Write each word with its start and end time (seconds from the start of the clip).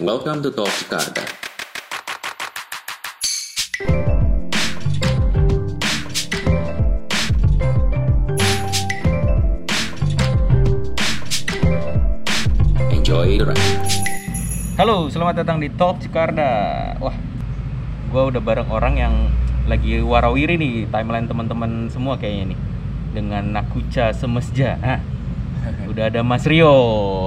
Welcome 0.00 0.40
to 0.40 0.48
Talk 0.48 0.72
Jakarta. 0.72 1.20
Enjoy 12.88 13.36
the 13.36 13.52
ride. 13.52 13.60
Halo, 14.80 15.12
selamat 15.12 15.44
datang 15.44 15.60
di 15.60 15.68
Talk 15.68 16.00
Jakarta. 16.00 16.48
Wah, 16.96 17.12
gua 18.08 18.32
udah 18.32 18.40
bareng 18.40 18.72
orang 18.72 18.96
yang 18.96 19.14
lagi 19.68 20.00
warawiri 20.00 20.56
nih 20.56 20.88
timeline 20.88 21.28
teman-teman 21.28 21.92
semua 21.92 22.16
kayaknya 22.16 22.56
nih 22.56 22.58
dengan 23.12 23.44
Nakuca 23.60 24.16
Semesja. 24.16 24.80
Nah, 24.80 25.04
udah 25.84 26.08
ada 26.08 26.24
Mas 26.24 26.48
Rio. 26.48 26.72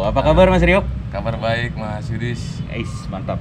Apa 0.02 0.26
kabar 0.26 0.50
Mas 0.50 0.66
Rio? 0.66 1.05
Kabar 1.16 1.40
baik 1.40 1.80
Mas 1.80 2.12
Yudis. 2.12 2.60
Ais, 2.68 2.92
mantap. 3.08 3.40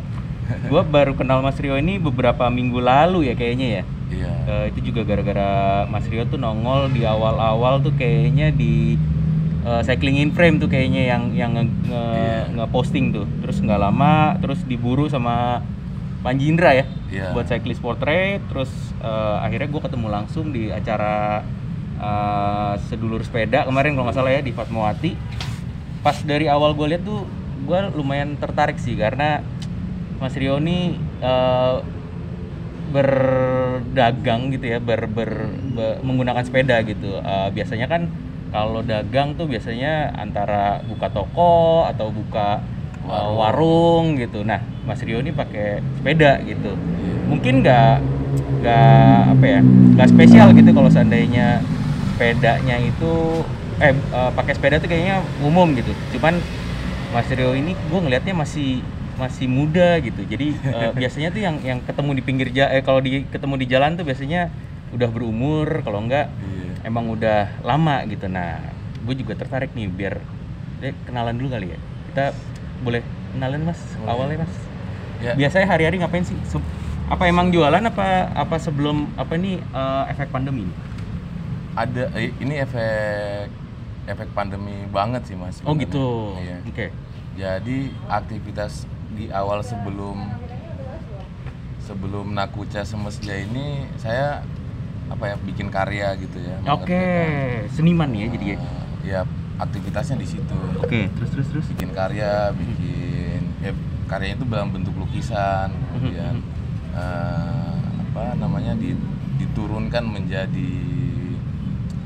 Gua 0.69 0.87
baru 0.87 1.19
kenal 1.19 1.43
Mas 1.43 1.59
Rio 1.59 1.75
ini 1.75 1.99
beberapa 1.99 2.47
minggu 2.49 2.79
lalu 2.79 3.27
ya 3.27 3.35
kayaknya 3.35 3.67
ya. 3.69 3.83
Iya. 4.07 4.33
Eh, 4.47 4.65
itu 4.71 4.93
juga 4.93 5.03
gara-gara 5.03 5.51
Mas 5.85 6.07
Rio 6.07 6.23
tuh 6.25 6.39
nongol 6.39 6.87
di 6.89 7.03
awal-awal 7.03 7.83
tuh 7.83 7.91
kayaknya 7.93 8.55
di 8.55 8.95
eh, 9.65 9.83
cycling 9.83 10.21
in 10.21 10.31
frame 10.31 10.63
tuh 10.63 10.69
kayaknya 10.69 11.03
yang 11.09 11.23
yang 11.35 11.51
nge, 11.53 11.65
nge- 11.67 12.15
Iya. 12.15 12.43
nge-posting 12.55 13.11
tuh. 13.11 13.27
Terus 13.43 13.59
nggak 13.59 13.81
lama 13.81 14.15
terus 14.39 14.63
diburu 14.63 15.11
sama 15.11 15.59
Panji 16.23 16.47
Indra 16.47 16.73
ya 16.73 16.87
Iya. 17.11 17.35
buat 17.35 17.51
cyclist 17.51 17.83
portrait. 17.83 18.39
Terus 18.47 18.71
eh, 19.03 19.37
akhirnya 19.43 19.67
gue 19.67 19.83
ketemu 19.83 20.07
langsung 20.07 20.55
di 20.55 20.71
acara 20.71 21.43
eh, 21.97 22.73
sedulur 22.87 23.27
sepeda 23.27 23.67
kemarin 23.67 23.99
kalau 23.99 24.07
nggak 24.07 24.15
salah 24.15 24.31
ya 24.31 24.39
di 24.39 24.55
Fatmawati. 24.55 25.19
Pas 26.05 26.21
dari 26.23 26.47
awal 26.47 26.77
gue 26.77 26.87
lihat 26.87 27.03
tuh 27.03 27.25
gue 27.65 27.79
lumayan 27.97 28.37
tertarik 28.37 28.77
sih 28.77 28.95
karena 28.95 29.41
Mas 30.21 30.37
Rio 30.37 30.61
ini 30.61 30.95
eh, 31.21 31.77
berdagang 32.95 34.53
gitu 34.55 34.71
ya, 34.71 34.79
ber, 34.79 35.09
ber- 35.11 35.51
be- 35.75 35.99
menggunakan 36.05 36.45
sepeda 36.47 36.79
gitu. 36.87 37.19
Eh, 37.19 37.49
biasanya 37.51 37.91
kan 37.91 38.07
kalau 38.55 38.87
dagang 38.87 39.35
tuh 39.35 39.51
biasanya 39.51 40.15
antara 40.15 40.79
buka 40.87 41.11
toko 41.11 41.89
atau 41.91 42.15
buka 42.15 42.63
eh, 43.05 43.11
Warung. 43.11 43.37
warung 43.41 44.05
gitu. 44.21 44.47
Nah, 44.47 44.63
Mas 44.87 45.03
Rio 45.03 45.19
ini 45.19 45.35
pakai 45.35 45.83
sepeda 45.99 46.39
gitu. 46.47 46.73
Iya. 46.77 47.15
Mungkin 47.27 47.55
nggak 47.65 47.97
nggak 48.65 49.19
apa 49.37 49.45
ya, 49.45 49.61
nggak 49.99 50.09
spesial 50.09 50.49
gitu 50.57 50.71
kalau 50.73 50.89
seandainya 50.89 51.61
sepedanya 52.15 52.77
itu 52.81 53.13
eh 53.83 53.91
eh, 53.91 54.31
pakai 54.39 54.53
sepeda 54.55 54.79
tuh 54.79 54.89
kayaknya 54.89 55.19
umum 55.43 55.75
gitu. 55.75 55.91
Cuman 56.17 56.39
Mas 57.15 57.31
Rio 57.31 57.55
ini 57.55 57.79
gue 57.79 58.01
ngelihatnya 58.03 58.35
masih 58.35 58.83
masih 59.15 59.47
muda 59.47 60.03
gitu. 60.03 60.27
Jadi 60.27 60.59
eh, 60.75 60.91
biasanya 60.91 61.31
tuh 61.31 61.41
yang 61.47 61.57
yang 61.63 61.79
ketemu 61.87 62.11
di 62.19 62.23
pinggir 62.27 62.49
ja 62.51 62.67
eh 62.75 62.83
kalau 62.83 62.99
di 62.99 63.23
ketemu 63.31 63.55
di 63.63 63.67
jalan 63.71 63.95
tuh 63.95 64.03
biasanya 64.03 64.51
udah 64.91 65.09
berumur, 65.11 65.87
kalau 65.87 66.03
enggak 66.03 66.27
Iya. 66.43 66.91
emang 66.91 67.07
udah 67.15 67.63
lama 67.63 68.03
gitu. 68.11 68.27
Nah, 68.27 68.59
gue 69.07 69.15
juga 69.15 69.39
tertarik 69.39 69.71
nih 69.79 69.87
biar 69.87 70.19
eh, 70.83 70.95
kenalan 71.07 71.39
dulu 71.39 71.55
kali 71.55 71.71
ya. 71.71 71.79
Kita 72.11 72.25
boleh 72.83 73.01
kenalan 73.31 73.63
mas 73.63 73.79
Boleh. 73.95 74.11
awalnya 74.11 74.37
mas. 74.43 74.55
Ya. 75.23 75.33
Biasanya 75.39 75.67
hari-hari 75.71 76.03
ngapain 76.03 76.27
sih? 76.27 76.35
Se- 76.51 76.83
apa 77.05 77.29
emang 77.29 77.53
jualan 77.53 77.85
apa 77.85 78.33
apa 78.33 78.57
sebelum 78.59 79.07
apa 79.15 79.39
nih 79.39 79.63
eh, 79.63 80.05
efek 80.11 80.35
pandemi? 80.35 80.67
ini? 80.67 80.75
Ada 81.79 82.11
eh, 82.19 82.31
ini 82.43 82.55
efek 82.59 83.64
efek 84.05 84.29
pandemi 84.33 84.85
banget 84.89 85.25
sih 85.25 85.37
Mas. 85.37 85.61
Oh 85.63 85.73
sebenarnya. 85.73 85.83
gitu. 85.89 86.07
Iya. 86.41 86.59
Oke. 86.69 86.87
Jadi 87.35 87.77
aktivitas 88.07 88.87
di 89.15 89.31
awal 89.31 89.63
sebelum 89.63 90.17
sebelum 91.85 92.33
Nakuca 92.33 92.81
Semesja 92.83 93.35
ini 93.37 93.85
saya 94.01 94.41
apa 95.13 95.35
ya 95.35 95.37
bikin 95.37 95.69
karya 95.69 96.17
gitu 96.17 96.41
ya. 96.41 96.57
Oke, 96.73 96.89
mengerjakan, 96.89 97.73
seniman 97.77 98.09
ya 98.17 98.27
jadi 98.33 98.47
ya. 98.47 98.59
ya 99.05 99.21
aktivitasnya 99.61 100.17
di 100.17 100.27
situ. 100.27 100.57
Oke, 100.81 101.13
terus 101.13 101.31
terus 101.31 101.47
terus. 101.53 101.67
bikin 101.77 101.93
karya, 101.93 102.51
bikin 102.57 103.41
ya 103.61 103.71
karyanya 104.09 104.37
itu 104.41 104.47
dalam 104.49 104.73
bentuk 104.73 104.97
lukisan, 104.97 105.71
kemudian 105.93 106.41
eh, 106.97 107.75
apa 108.11 108.33
namanya 108.41 108.73
di- 108.81 108.97
diturunkan 109.37 110.05
menjadi 110.09 110.73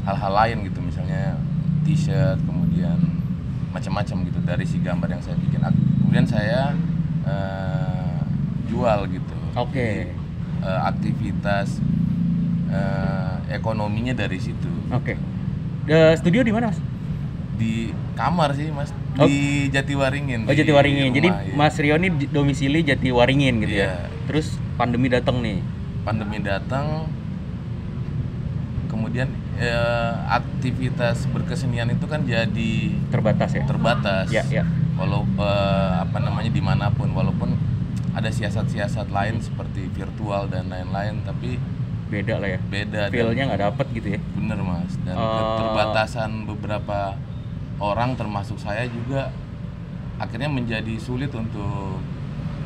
hal-hal 0.08 0.32
lain 0.32 0.66
gitu, 0.66 0.81
misalnya 0.82 1.38
t-shirt, 1.88 2.37
kemudian 2.44 3.00
macam-macam 3.72 4.16
gitu 4.28 4.38
dari 4.44 4.65
si 4.69 4.76
gambar 4.78 5.09
yang 5.09 5.22
saya 5.25 5.37
bikin. 5.41 5.60
Kemudian 6.04 6.26
saya 6.28 6.76
eh, 7.25 8.19
jual 8.69 9.09
gitu. 9.09 9.37
Oke. 9.56 10.12
Jadi, 10.12 10.69
eh, 10.69 10.81
aktivitas 10.84 11.81
eh, 12.69 13.34
ekonominya 13.56 14.12
dari 14.12 14.37
situ. 14.37 14.69
Oke. 14.93 15.16
Eh, 15.88 16.12
studio 16.21 16.44
di 16.44 16.53
mana 16.53 16.69
mas? 16.69 16.78
Di 17.56 17.91
kamar 18.12 18.53
sih 18.53 18.69
mas, 18.69 18.93
Oh. 19.19 19.26
di 19.26 19.66
Jatiwaringin. 19.75 20.47
Oh 20.47 20.55
Jatiwaringin. 20.55 21.10
Jadi 21.10 21.28
rumah, 21.32 21.43
iya. 21.43 21.55
Mas 21.59 21.75
Rio 21.75 21.99
ini 21.99 22.31
domisili 22.31 22.87
Jatiwaringin 22.87 23.66
gitu 23.66 23.75
ya. 23.82 23.99
Iya. 23.99 24.06
Terus 24.31 24.55
pandemi 24.78 25.10
datang 25.10 25.41
nih. 25.43 25.59
pandemi 26.06 26.41
datang 26.41 27.05
eh, 29.58 30.12
aktivitas 30.28 31.26
berkesenian 31.26 31.91
itu 31.91 32.06
kan 32.06 32.22
jadi 32.22 32.72
Terbatas 33.10 33.50
ya. 33.52 33.64
terbatas 33.64 34.26
Ya, 34.28 34.42
ya. 34.48 34.62
walau 34.94 35.26
eh, 35.28 35.92
apa 35.98 36.19
namanya 36.19 36.48
di 36.48 36.60
mana 36.60 36.88
pun 36.88 37.10
walaupun 37.10 37.54
ada 38.10 38.28
siasat-siasat 38.28 39.08
lain 39.08 39.38
seperti 39.38 39.86
virtual 39.88 40.46
dan 40.46 40.66
lain-lain 40.66 41.22
tapi 41.22 41.58
Beda 42.08 42.41
lah 42.41 42.48
ya. 42.48 42.58
beda 42.64 43.12
Feel-nya 43.12 43.44
nggak 43.46 43.62
dapet 43.62 43.86
gitu 43.92 44.08
ya. 44.10 44.20
bener 44.32 44.58
mas 44.58 44.96
dan 45.02 45.14
Oh. 45.14 45.28
keterbatasan 45.36 46.30
beberapa 46.44 47.14
orang 47.78 48.14
termasuk 48.14 48.56
saya 48.56 48.86
juga 48.86 49.30
akhirnya 50.16 50.48
menjadi 50.48 50.98
sulit 50.98 51.30
untuk 51.30 52.00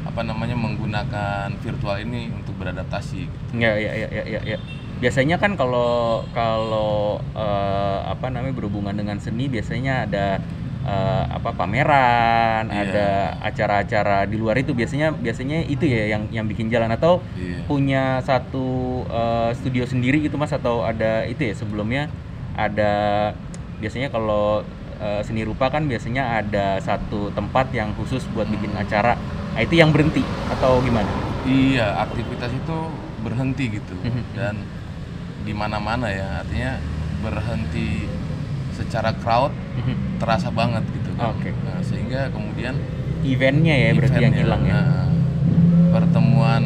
apa 0.02 0.20
namanya 0.20 0.54
menggunakan 0.54 1.52
virtual 1.58 1.96
ini 1.96 2.32
untuk 2.32 2.56
beradaptasi 2.56 3.20
gitu. 3.22 3.52
Ya, 3.54 3.76
ya, 3.76 3.92
ya, 3.92 4.08
ya, 4.10 4.24
ya, 4.24 4.40
ya. 4.46 4.58
Biasanya 5.02 5.34
kan 5.34 5.58
kalau 5.58 6.22
kalau 6.30 7.18
eh, 7.34 7.98
apa 8.06 8.30
namanya 8.30 8.54
berhubungan 8.54 8.94
dengan 8.94 9.18
seni 9.18 9.50
biasanya 9.50 10.06
ada 10.06 10.38
eh, 10.86 11.24
apa 11.26 11.50
pameran, 11.50 12.70
Iya. 12.70 12.78
ada 12.86 13.06
acara-acara 13.42 14.30
di 14.30 14.38
luar 14.38 14.62
itu 14.62 14.70
biasanya 14.70 15.10
biasanya 15.10 15.66
itu 15.66 15.90
ya 15.90 16.06
yang 16.06 16.30
yang 16.30 16.46
bikin 16.46 16.70
jalan 16.70 16.86
atau 16.94 17.18
Iya. 17.34 17.66
punya 17.66 18.22
satu 18.22 19.02
eh, 19.10 19.50
studio 19.58 19.82
sendiri 19.90 20.22
gitu 20.22 20.38
mas 20.38 20.54
atau 20.54 20.86
ada 20.86 21.26
itu 21.26 21.50
ya 21.50 21.54
sebelumnya 21.58 22.06
ada 22.54 22.92
biasanya 23.82 24.06
kalau 24.06 24.62
seni 25.26 25.42
rupa 25.42 25.66
kan 25.66 25.90
biasanya 25.90 26.38
ada 26.38 26.78
satu 26.78 27.34
tempat 27.34 27.74
yang 27.74 27.90
khusus 27.98 28.22
buat 28.30 28.46
bikin 28.46 28.70
acara 28.78 29.18
nah 29.50 29.58
itu 29.58 29.74
yang 29.74 29.90
berhenti 29.90 30.22
atau 30.46 30.78
gimana 30.78 31.10
Iya, 31.42 32.06
aktivitas 32.06 32.54
itu 32.54 32.76
berhenti 33.18 33.82
gitu 33.82 33.98
Mhm. 33.98 34.22
dan 34.38 34.54
di 35.42 35.52
mana-mana 35.52 36.06
ya, 36.08 36.40
artinya 36.40 36.78
berhenti 37.18 38.06
secara 38.72 39.12
crowd 39.14 39.52
terasa 40.16 40.48
banget 40.48 40.82
gitu 40.92 41.10
kan. 41.14 41.30
Oke. 41.32 41.50
Nah, 41.62 41.78
sehingga 41.80 42.30
kemudian 42.30 42.74
eventnya 43.22 43.74
ya 43.76 43.90
berarti 43.92 44.18
yang 44.20 44.34
hilang 44.34 44.62
ya 44.64 44.74
nah, 44.74 45.06
pertemuan 45.90 46.62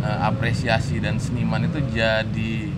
eh, 0.00 0.18
apresiasi 0.22 0.96
dan 0.98 1.16
seniman 1.16 1.60
itu 1.62 1.84
jadi 1.86 2.72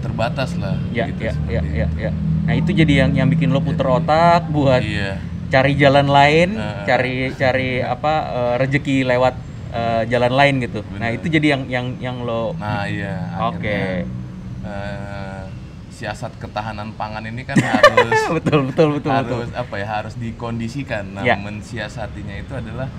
terbatas 0.00 0.52
lah 0.54 0.76
ya 0.90 1.08
gitu 1.08 1.24
ya 1.24 1.34
ya 1.48 1.60
ya 1.64 1.86
itu. 1.88 1.96
ya 1.98 2.10
nah 2.44 2.52
itu 2.52 2.70
jadi 2.74 2.92
yang 3.00 3.10
yang 3.16 3.28
bikin 3.30 3.48
lo 3.48 3.64
puter 3.64 3.88
otak 3.88 4.52
buat 4.52 4.84
Iya. 4.84 5.16
cari 5.48 5.72
jalan 5.74 6.04
lain 6.04 6.48
Eh. 6.52 6.84
cari 6.84 7.14
cari 7.32 7.70
apa 7.80 8.12
eh, 8.28 8.54
rezeki 8.60 8.96
lewat 9.06 9.34
eh, 9.74 10.02
jalan 10.06 10.32
lain 10.32 10.54
gitu 10.62 10.80
nah 10.94 11.10
Bener. 11.10 11.18
itu 11.18 11.26
jadi 11.28 11.46
yang 11.58 11.62
yang 11.66 11.86
yang 11.98 12.16
lo 12.22 12.54
Nah, 12.56 12.86
iya 12.86 13.34
Oke. 13.42 13.58
akhirnya 13.58 14.06
eh, 14.62 15.42
siasat 15.94 16.34
ketahanan 16.38 16.90
pangan 16.94 17.22
ini 17.22 17.42
kan 17.42 17.54
harus 17.54 18.18
betul 18.36 18.66
betul 18.66 18.88
betul 18.98 19.10
betul 19.14 19.38
harus 19.46 19.50
apa 19.54 19.74
ya 19.78 19.86
harus 19.88 20.14
dikondisikan. 20.14 21.14
Nah, 21.14 21.22
Ya. 21.22 21.38
mensiasatinya 21.38 22.34
itu 22.34 22.50
adalah 22.50 22.90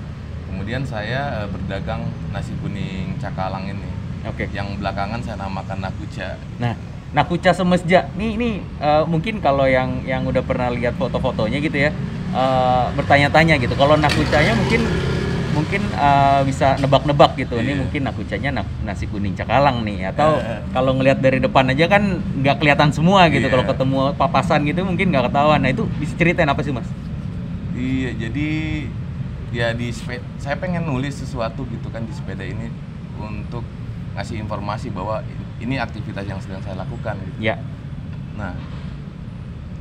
kemudian 0.48 0.84
saya 0.84 1.44
eh, 1.44 1.48
berdagang 1.48 2.04
nasi 2.32 2.56
kuning 2.60 3.16
cakalang 3.18 3.68
ini. 3.68 3.90
oke 4.24 4.48
Yang 4.50 4.80
belakangan 4.80 5.20
saya 5.22 5.38
namakan 5.38 5.80
nakuca. 5.82 6.40
Nah, 6.58 6.74
Nakuca 7.12 7.52
Semesja, 7.52 8.12
nih 8.16 8.36
nih 8.36 8.54
eh, 8.60 9.04
mungkin 9.06 9.40
kalau 9.40 9.68
yang 9.68 10.04
yang 10.04 10.24
udah 10.24 10.44
pernah 10.44 10.68
lihat 10.68 10.96
foto-fotonya 10.96 11.60
gitu 11.60 11.78
ya, 11.78 11.92
eh, 12.32 12.86
bertanya-tanya 12.92 13.56
gitu. 13.56 13.76
Kalau 13.76 13.96
Nakucanya 13.96 14.52
mungkin 14.52 14.82
mungkin 15.56 15.82
eh, 15.88 16.42
bisa 16.44 16.76
nebak-nebak 16.78 17.40
gitu. 17.40 17.56
Ini 17.56 17.72
Iya. 17.72 17.80
mungkin 17.80 18.02
Nakucanya 18.04 18.50
nak- 18.52 18.76
nasi 18.84 19.08
kuning 19.08 19.34
cakalang 19.34 19.82
nih, 19.82 20.12
atau 20.12 20.38
kalau 20.70 20.92
ngelihat 20.94 21.18
dari 21.18 21.40
depan 21.40 21.72
aja 21.72 21.88
kan 21.88 22.04
nggak 22.36 22.60
kelihatan 22.60 22.92
semua 22.92 23.32
gitu. 23.32 23.48
Iya. 23.48 23.54
Kalau 23.56 23.66
ketemu 23.66 23.98
papasan 24.14 24.68
gitu 24.68 24.84
mungkin 24.84 25.10
nggak 25.10 25.32
ketahuan. 25.32 25.64
Nah 25.64 25.72
itu 25.72 25.88
bisa 25.96 26.14
ceritain 26.14 26.46
apa 26.46 26.60
sih 26.60 26.76
mas? 26.76 26.86
Iya, 27.72 28.12
jadi 28.20 28.50
ya 29.56 29.72
di 29.72 29.88
sepeda 29.90 30.20
saya 30.36 30.60
pengen 30.60 30.84
nulis 30.84 31.16
sesuatu 31.16 31.64
gitu 31.72 31.88
kan 31.88 32.04
di 32.04 32.12
sepeda 32.12 32.44
ini 32.44 32.68
untuk 33.16 33.64
ngasih 34.14 34.40
informasi 34.40 34.92
bahwa 34.92 35.24
ini 35.58 35.80
aktivitas 35.80 36.28
yang 36.28 36.40
sedang 36.40 36.60
saya 36.62 36.76
lakukan 36.76 37.16
gitu. 37.24 37.40
Ya. 37.40 37.56
Nah, 38.36 38.52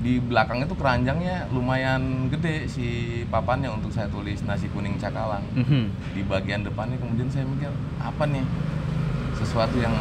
di 0.04 0.20
belakang 0.20 0.60
itu 0.60 0.76
keranjangnya 0.76 1.48
lumayan 1.48 2.28
gede 2.28 2.68
si 2.68 2.86
papannya 3.32 3.72
untuk 3.72 3.88
saya 3.88 4.04
tulis 4.12 4.44
nasi 4.44 4.68
kuning 4.68 5.00
cakalang. 5.00 5.40
Mhm. 5.56 5.88
Di 6.12 6.20
bagian 6.28 6.60
depannya 6.60 7.00
kemudian 7.00 7.32
saya 7.32 7.48
mikir 7.48 7.72
apa 7.96 8.28
nih 8.28 8.44
sesuatu 9.40 9.80
yang 9.80 9.96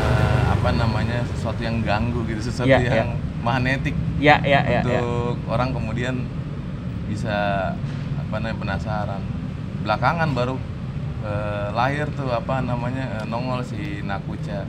eh, 0.00 0.42
apa 0.48 0.72
namanya 0.72 1.20
sesuatu 1.36 1.60
yang 1.60 1.84
ganggu 1.84 2.24
gitu, 2.32 2.48
sesuatu 2.48 2.80
ya. 2.80 3.04
yang 3.04 3.12
magnetik 3.44 3.92
Ya, 4.20 4.36
ya, 4.40 4.60
ya, 4.64 4.80
ya. 4.84 5.00
untuk 5.00 5.36
orang 5.48 5.72
kemudian 5.72 6.24
bisa 7.12 7.72
apa 8.16 8.34
namanya 8.40 8.56
penasaran. 8.56 9.22
Belakangan 9.84 10.32
baru 10.32 10.56
eh, 11.28 11.68
lahir 11.76 12.08
tuh 12.16 12.32
apa 12.32 12.64
namanya 12.64 13.20
eh, 13.20 13.24
nongol 13.28 13.60
si 13.68 14.00
Nakuca. 14.00 14.64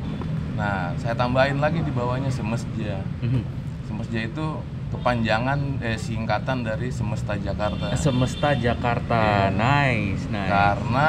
Nah, 0.60 0.92
saya 1.00 1.16
tambahin 1.16 1.64
lagi 1.64 1.80
di 1.80 1.92
bawahnya 1.96 2.28
semesja. 2.28 3.00
Mhm. 3.24 3.61
Semesja 4.02 4.22
itu 4.26 4.46
kepanjangan 4.92 5.60
eh, 5.80 5.94
singkatan 5.96 6.66
dari 6.66 6.90
Semesta 6.90 7.38
Jakarta. 7.38 7.94
Semesta 7.94 8.50
Jakarta. 8.58 9.48
Iya. 9.48 9.54
Nice, 9.54 10.26
nice. 10.28 10.50
Karena 10.50 11.08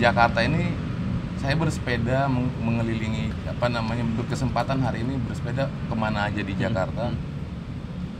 Jakarta 0.00 0.40
ini 0.40 0.72
saya 1.36 1.52
bersepeda 1.54 2.24
meng- 2.26 2.56
mengelilingi 2.56 3.28
apa 3.44 3.68
namanya 3.68 4.00
berkesempatan 4.16 4.80
hari 4.80 5.04
ini 5.04 5.20
bersepeda 5.20 5.68
ke 5.68 5.94
mana 5.94 6.32
aja 6.32 6.40
di 6.40 6.54
Jakarta. 6.56 7.12
Hmm. 7.12 7.20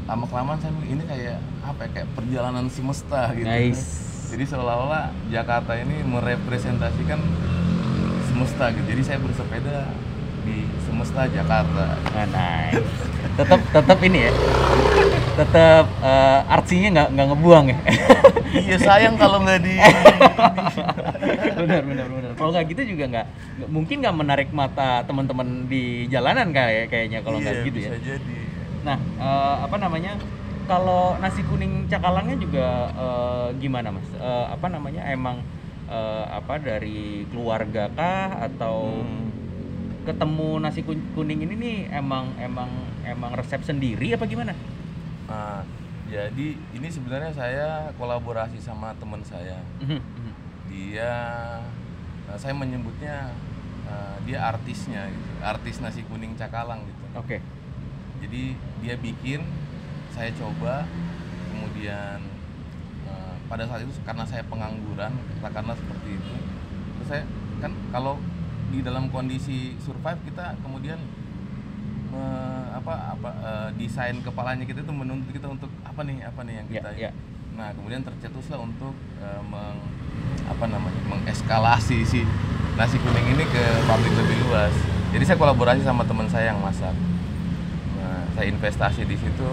Lama 0.04 0.28
kelamaan 0.28 0.60
saya 0.60 0.76
ini 0.84 1.02
kayak 1.08 1.40
apa 1.64 1.88
ya, 1.88 1.90
kayak 1.96 2.08
perjalanan 2.12 2.66
semesta 2.68 3.32
gitu. 3.32 3.48
Nice. 3.48 4.12
Jadi 4.28 4.44
seolah-olah 4.44 5.08
Jakarta 5.32 5.72
ini 5.72 6.04
merepresentasikan 6.04 7.20
semesta 8.28 8.68
gitu. 8.76 8.86
Jadi 8.92 9.02
saya 9.02 9.18
bersepeda 9.24 9.88
di 10.42 10.68
semesta 10.84 11.24
Jakarta. 11.26 11.96
Ah, 12.12 12.26
nice. 12.28 12.86
Tetap 13.32 13.60
tetap 13.72 13.98
ini 14.00 14.18
ya. 14.22 14.32
Tetap 15.32 15.86
eh, 16.04 16.40
artsinya 16.46 16.88
nggak 16.92 17.08
nggak 17.12 17.26
ngebuang 17.32 17.66
ya. 17.66 17.78
iya 18.52 18.76
sayang 18.76 19.16
kalau 19.16 19.40
nggak 19.40 19.60
di 19.60 19.74
benar 21.56 21.82
benar 21.82 22.06
benar. 22.06 22.30
Kalau 22.36 22.50
nggak 22.52 22.66
gitu 22.68 22.82
juga 22.92 23.04
nggak 23.08 23.26
mungkin 23.68 23.96
nggak 24.00 24.16
menarik 24.16 24.48
mata 24.52 25.00
teman-teman 25.02 25.64
di 25.66 26.04
jalanan 26.06 26.52
kayak 26.52 26.88
kayaknya 26.88 27.18
kalau 27.20 27.40
nggak 27.40 27.56
Iya, 27.56 27.66
gitu 27.66 27.78
ya. 27.80 27.90
jadi. 27.96 28.36
Nah, 28.82 28.98
eh, 28.98 29.56
apa 29.64 29.76
namanya? 29.78 30.12
Kalau 30.62 31.18
nasi 31.18 31.42
kuning 31.42 31.88
cakalangnya 31.88 32.36
juga 32.36 32.66
eh, 32.92 33.48
gimana, 33.58 33.88
Mas? 33.90 34.06
Eh, 34.12 34.46
apa 34.48 34.66
namanya? 34.68 35.02
Emang 35.08 35.40
eh, 35.88 36.24
apa 36.28 36.60
dari 36.60 37.24
keluarga 37.28 37.88
kah 37.90 38.46
atau 38.46 39.00
Hmm. 39.00 39.28
ketemu 40.02 40.58
nasi 40.58 40.82
kun- 40.82 41.06
kuning 41.14 41.40
ini 41.40 41.54
nih 41.54 41.78
emang 41.94 42.34
emang 42.36 42.66
emang 43.06 43.34
resep 43.34 43.62
sendiri 43.66 44.14
apa 44.14 44.24
gimana? 44.26 44.54
Nah, 45.26 45.62
jadi 46.12 46.56
ini 46.56 46.88
sebenarnya 46.92 47.32
saya 47.32 47.68
kolaborasi 47.96 48.60
sama 48.60 48.92
teman 48.98 49.24
saya. 49.24 49.58
Mhm, 49.80 49.98
mhm. 49.98 50.32
Dia, 50.72 51.12
nah, 52.28 52.36
saya 52.36 52.52
menyebutnya 52.56 53.32
uh, 53.88 54.16
dia 54.24 54.44
artisnya, 54.44 55.08
gitu. 55.08 55.30
artis 55.42 55.80
nasi 55.80 56.04
kuning 56.06 56.36
cakalang 56.36 56.84
gitu. 56.84 57.04
Oke. 57.16 57.38
Jadi 58.22 58.54
dia 58.84 58.94
bikin, 59.00 59.42
saya 60.14 60.30
coba, 60.36 60.86
kemudian 61.50 62.22
uh, 63.08 63.34
pada 63.50 63.66
saat 63.66 63.82
itu 63.82 63.92
karena 64.06 64.24
saya 64.28 64.44
pengangguran, 64.46 65.12
katakanlah 65.40 65.74
seperti 65.74 66.20
itu, 66.20 66.34
terus 66.98 67.08
saya 67.08 67.24
kan 67.58 67.72
kalau 67.90 68.18
di 68.72 68.80
dalam 68.80 69.12
kondisi 69.12 69.76
survive 69.84 70.18
kita 70.24 70.56
kemudian 70.64 70.96
me- 72.12 72.40
apa 72.72 72.94
apa 73.14 73.30
uh, 73.40 73.68
desain 73.74 74.20
kepalanya 74.20 74.62
kita 74.62 74.80
itu 74.80 74.92
menuntut 74.92 75.30
kita 75.30 75.46
untuk 75.46 75.70
apa 75.82 76.00
nih 76.02 76.20
apa 76.20 76.40
nih 76.42 76.54
yang 76.54 76.66
Ya, 76.68 76.74
kita 76.78 76.90
ya. 76.98 77.10
nah 77.52 77.68
kemudian 77.72 78.02
tercetuslah 78.02 78.58
untuk 78.58 78.92
uh, 79.18 79.40
meng, 79.42 79.78
apa 80.44 80.64
namanya 80.66 81.00
mengeskalasi 81.06 82.02
si 82.02 82.20
nasi 82.74 82.96
kuning 82.98 83.26
ini 83.30 83.44
ke 83.44 83.64
pabrik 83.84 84.12
lebih 84.12 84.36
luas 84.44 84.72
jadi 85.12 85.24
saya 85.24 85.38
kolaborasi 85.38 85.80
sama 85.80 86.02
teman 86.02 86.24
saya 86.26 86.50
yang 86.50 86.60
masak 86.60 86.92
nah, 87.96 88.24
saya 88.32 88.48
investasi 88.48 89.04
di 89.04 89.14
situ 89.14 89.48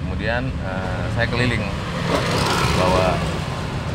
kemudian 0.00 0.46
uh, 0.62 1.04
saya 1.12 1.26
keliling 1.26 1.62
bawa 2.74 3.14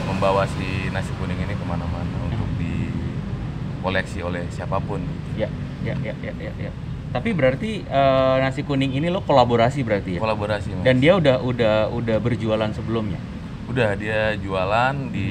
membawa 0.05 0.43
si 0.49 0.87
nasi 0.89 1.11
kuning 1.15 1.39
ini 1.39 1.53
ke 1.53 1.63
mana-mana 1.63 2.17
untuk 2.25 2.47
dikoleksi 2.57 4.19
oleh 4.21 4.43
siapa 4.49 4.77
pun 4.79 5.01
Ya, 5.33 5.45
ya, 5.81 5.93
ya, 6.01 6.13
ya, 6.17 6.33
ya, 6.35 6.51
ya. 6.57 6.71
Tapi 7.07 7.29
berarti 7.31 7.71
eh, 7.81 8.35
nasi 8.37 8.61
kuning 8.61 8.91
ini 8.91 9.07
lo 9.07 9.21
kolaborasi 9.21 9.81
berarti 9.81 10.15
ya? 10.15 10.19
kolaborasi 10.19 10.69
mas 10.71 10.83
Dan 10.83 10.99
dia 10.99 11.13
udah 11.13 11.39
udah 11.39 11.75
udah 11.89 12.17
berjualan 12.17 12.69
sebelumnya. 12.71 13.19
udah 13.67 13.95
dia 13.95 14.31
jualan 14.37 14.95
di 15.09 15.27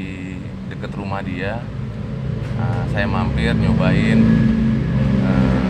deket 0.67 0.93
rumah 0.93 1.21
dia 1.21 1.57
Nah, 2.53 2.85
saya 2.87 3.05
mampir 3.05 3.53
nyobain 3.53 4.17
eh, 5.23 5.69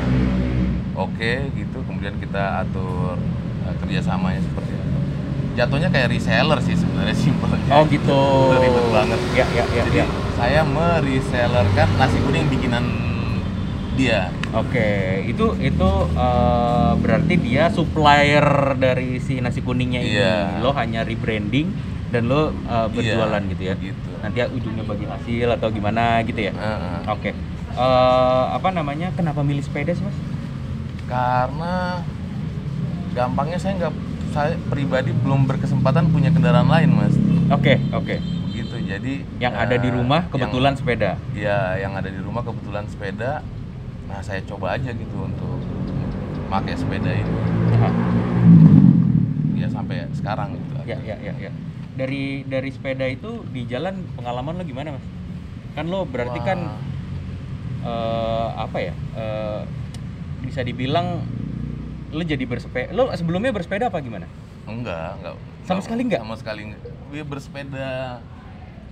oke 0.92 1.32
gitu 1.52 1.78
kemudian 1.82 2.14
kita 2.16 2.62
atur 2.62 3.14
eh, 3.62 3.74
kerjasamanya 3.76 4.38
seperti 4.40 4.72
apa 4.72 4.98
jatuhnya 5.56 5.88
kayak 5.88 6.08
reseller 6.10 6.58
sih 6.60 6.74
sebenarnya 6.74 7.16
simpelnya 7.24 7.66
Oh 7.68 7.82
gitu. 7.86 8.18
ribet 8.52 8.86
banget 8.88 9.18
Ya, 9.32 9.46
ya, 9.48 9.64
ya, 9.68 9.82
jadi 9.84 9.98
ya. 10.00 10.06
saya 10.34 10.60
meresellerkan 10.62 11.88
nasi 11.96 12.18
kuning 12.20 12.46
bikinan 12.48 12.82
dia 13.96 14.28
Oke, 14.52 14.88
itu 15.26 15.52
itu 15.58 15.90
eh, 16.14 16.92
berarti 16.96 17.34
dia 17.36 17.68
supplier 17.68 18.44
dari 18.76 19.18
si 19.18 19.36
nasi 19.36 19.60
kuningnya 19.60 20.00
ini. 20.00 20.16
Iya. 20.16 20.60
Lo 20.60 20.72
hanya 20.72 21.02
rebranding 21.02 21.68
dan 22.08 22.24
lo 22.24 22.48
eh, 22.62 22.88
berjualan 22.88 23.36
Iya, 23.38 23.50
gitu 23.50 23.62
ya. 23.64 23.74
gitu. 23.76 24.10
Nanti 24.20 24.38
ujungnya 24.46 24.84
bagi 24.84 25.04
hasil 25.04 25.48
atau 25.52 25.68
gimana 25.68 26.20
gitu 26.22 26.40
ya. 26.40 26.52
Heeh. 26.52 26.98
Oke. 27.06 27.30
Eh, 27.68 28.44
apa 28.50 28.68
namanya? 28.70 29.12
Kenapa 29.12 29.40
milih 29.40 29.60
sepeda 29.60 29.90
sih, 29.90 30.00
Mas? 30.00 30.16
karena 31.06 32.02
gampangnya 33.12 33.56
saya 33.56 33.78
nggak 33.78 33.94
saya 34.30 34.58
pribadi 34.66 35.14
belum 35.14 35.46
berkesempatan 35.46 36.10
punya 36.10 36.28
kendaraan 36.28 36.66
lain 36.66 36.90
mas 36.90 37.14
Oke, 37.48 37.78
oke. 37.94 38.18
begitu 38.44 38.74
jadi 38.82 39.14
Yang 39.38 39.54
ada 39.54 39.76
di 39.78 39.88
rumah 39.88 40.26
yang- 40.26 40.32
kebetulan 40.34 40.74
sepeda. 40.74 41.14
ya 41.32 41.78
yang 41.78 41.94
ada 41.94 42.10
di 42.10 42.18
rumah 42.18 42.42
kebetulan 42.42 42.90
sepeda 42.90 43.40
nah 44.06 44.20
saya 44.20 44.40
coba 44.42 44.74
aja 44.74 44.90
gitu 44.90 45.16
untuk 45.18 45.58
pakai 46.46 46.74
sepeda 46.74 47.10
ini 47.10 47.32
Aha. 47.74 47.90
ya 49.56 49.68
sampai 49.68 50.06
sekarang 50.12 50.54
gitu 50.54 50.64
Ya, 50.86 51.02
ya, 51.02 51.18
ya, 51.18 51.34
ya. 51.36 51.50
Dari 51.98 52.46
dari 52.46 52.70
sepeda 52.70 53.02
itu 53.04 53.42
di 53.50 53.66
jalan 53.66 54.06
pengalaman 54.14 54.54
lo 54.54 54.62
gimana, 54.62 54.94
Mas? 54.94 55.02
Kan 55.74 55.90
lo 55.90 56.06
berarti 56.06 56.38
kan 56.38 56.62
Wah. 56.62 56.78
eh, 57.82 58.48
apa 58.54 58.78
ya? 58.78 58.94
eh, 59.18 59.60
bisa 60.46 60.62
dibilang 60.62 61.26
lo 62.14 62.22
jadi 62.22 62.46
bersepeda. 62.46 62.94
Lo 62.94 63.10
sebelumnya 63.10 63.50
bersepeda 63.50 63.90
apa 63.90 63.98
gimana? 63.98 64.30
enggak 64.62 65.18
enggak 65.18 65.34
Sama 65.62 65.82
sekali 65.82 66.00
enggak? 66.06 66.20
sama 66.22 66.34
sekali 66.38 66.60
enggak 66.66 66.82
dia 67.06 67.22
bersepeda 67.22 67.88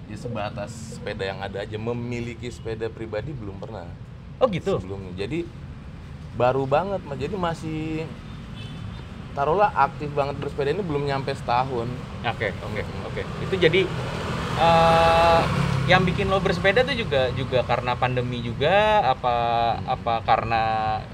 ya 0.07 0.17
sebatas 0.19 0.71
sepeda 0.99 1.23
yang 1.23 1.39
ada 1.39 1.63
aja 1.63 1.75
memiliki 1.75 2.47
sepeda 2.47 2.87
pribadi 2.87 3.31
belum 3.31 3.59
pernah 3.59 3.87
Oh 4.43 4.49
gitu. 4.51 4.79
sebelumnya 4.83 5.15
jadi 5.15 5.47
baru 6.35 6.67
banget 6.67 7.01
Mas. 7.07 7.19
jadi 7.19 7.35
masih 7.39 8.05
taruhlah 9.35 9.71
aktif 9.75 10.11
banget 10.15 10.39
bersepeda 10.39 10.71
ini 10.75 10.83
belum 10.83 11.07
nyampe 11.07 11.35
setahun 11.35 11.91
Oke, 12.25 12.57
oke, 12.65 12.83
oke. 13.05 13.23
Itu 13.45 13.55
jadi 13.61 13.85
eh 14.55 15.41
yang 15.85 16.01
bikin 16.09 16.33
lo 16.33 16.41
bersepeda 16.41 16.81
tuh 16.81 16.97
juga 16.97 17.29
juga 17.37 17.61
karena 17.69 17.93
pandemi 17.93 18.41
juga 18.41 19.05
apa 19.05 19.37
apa 19.85 20.25
karena 20.25 20.63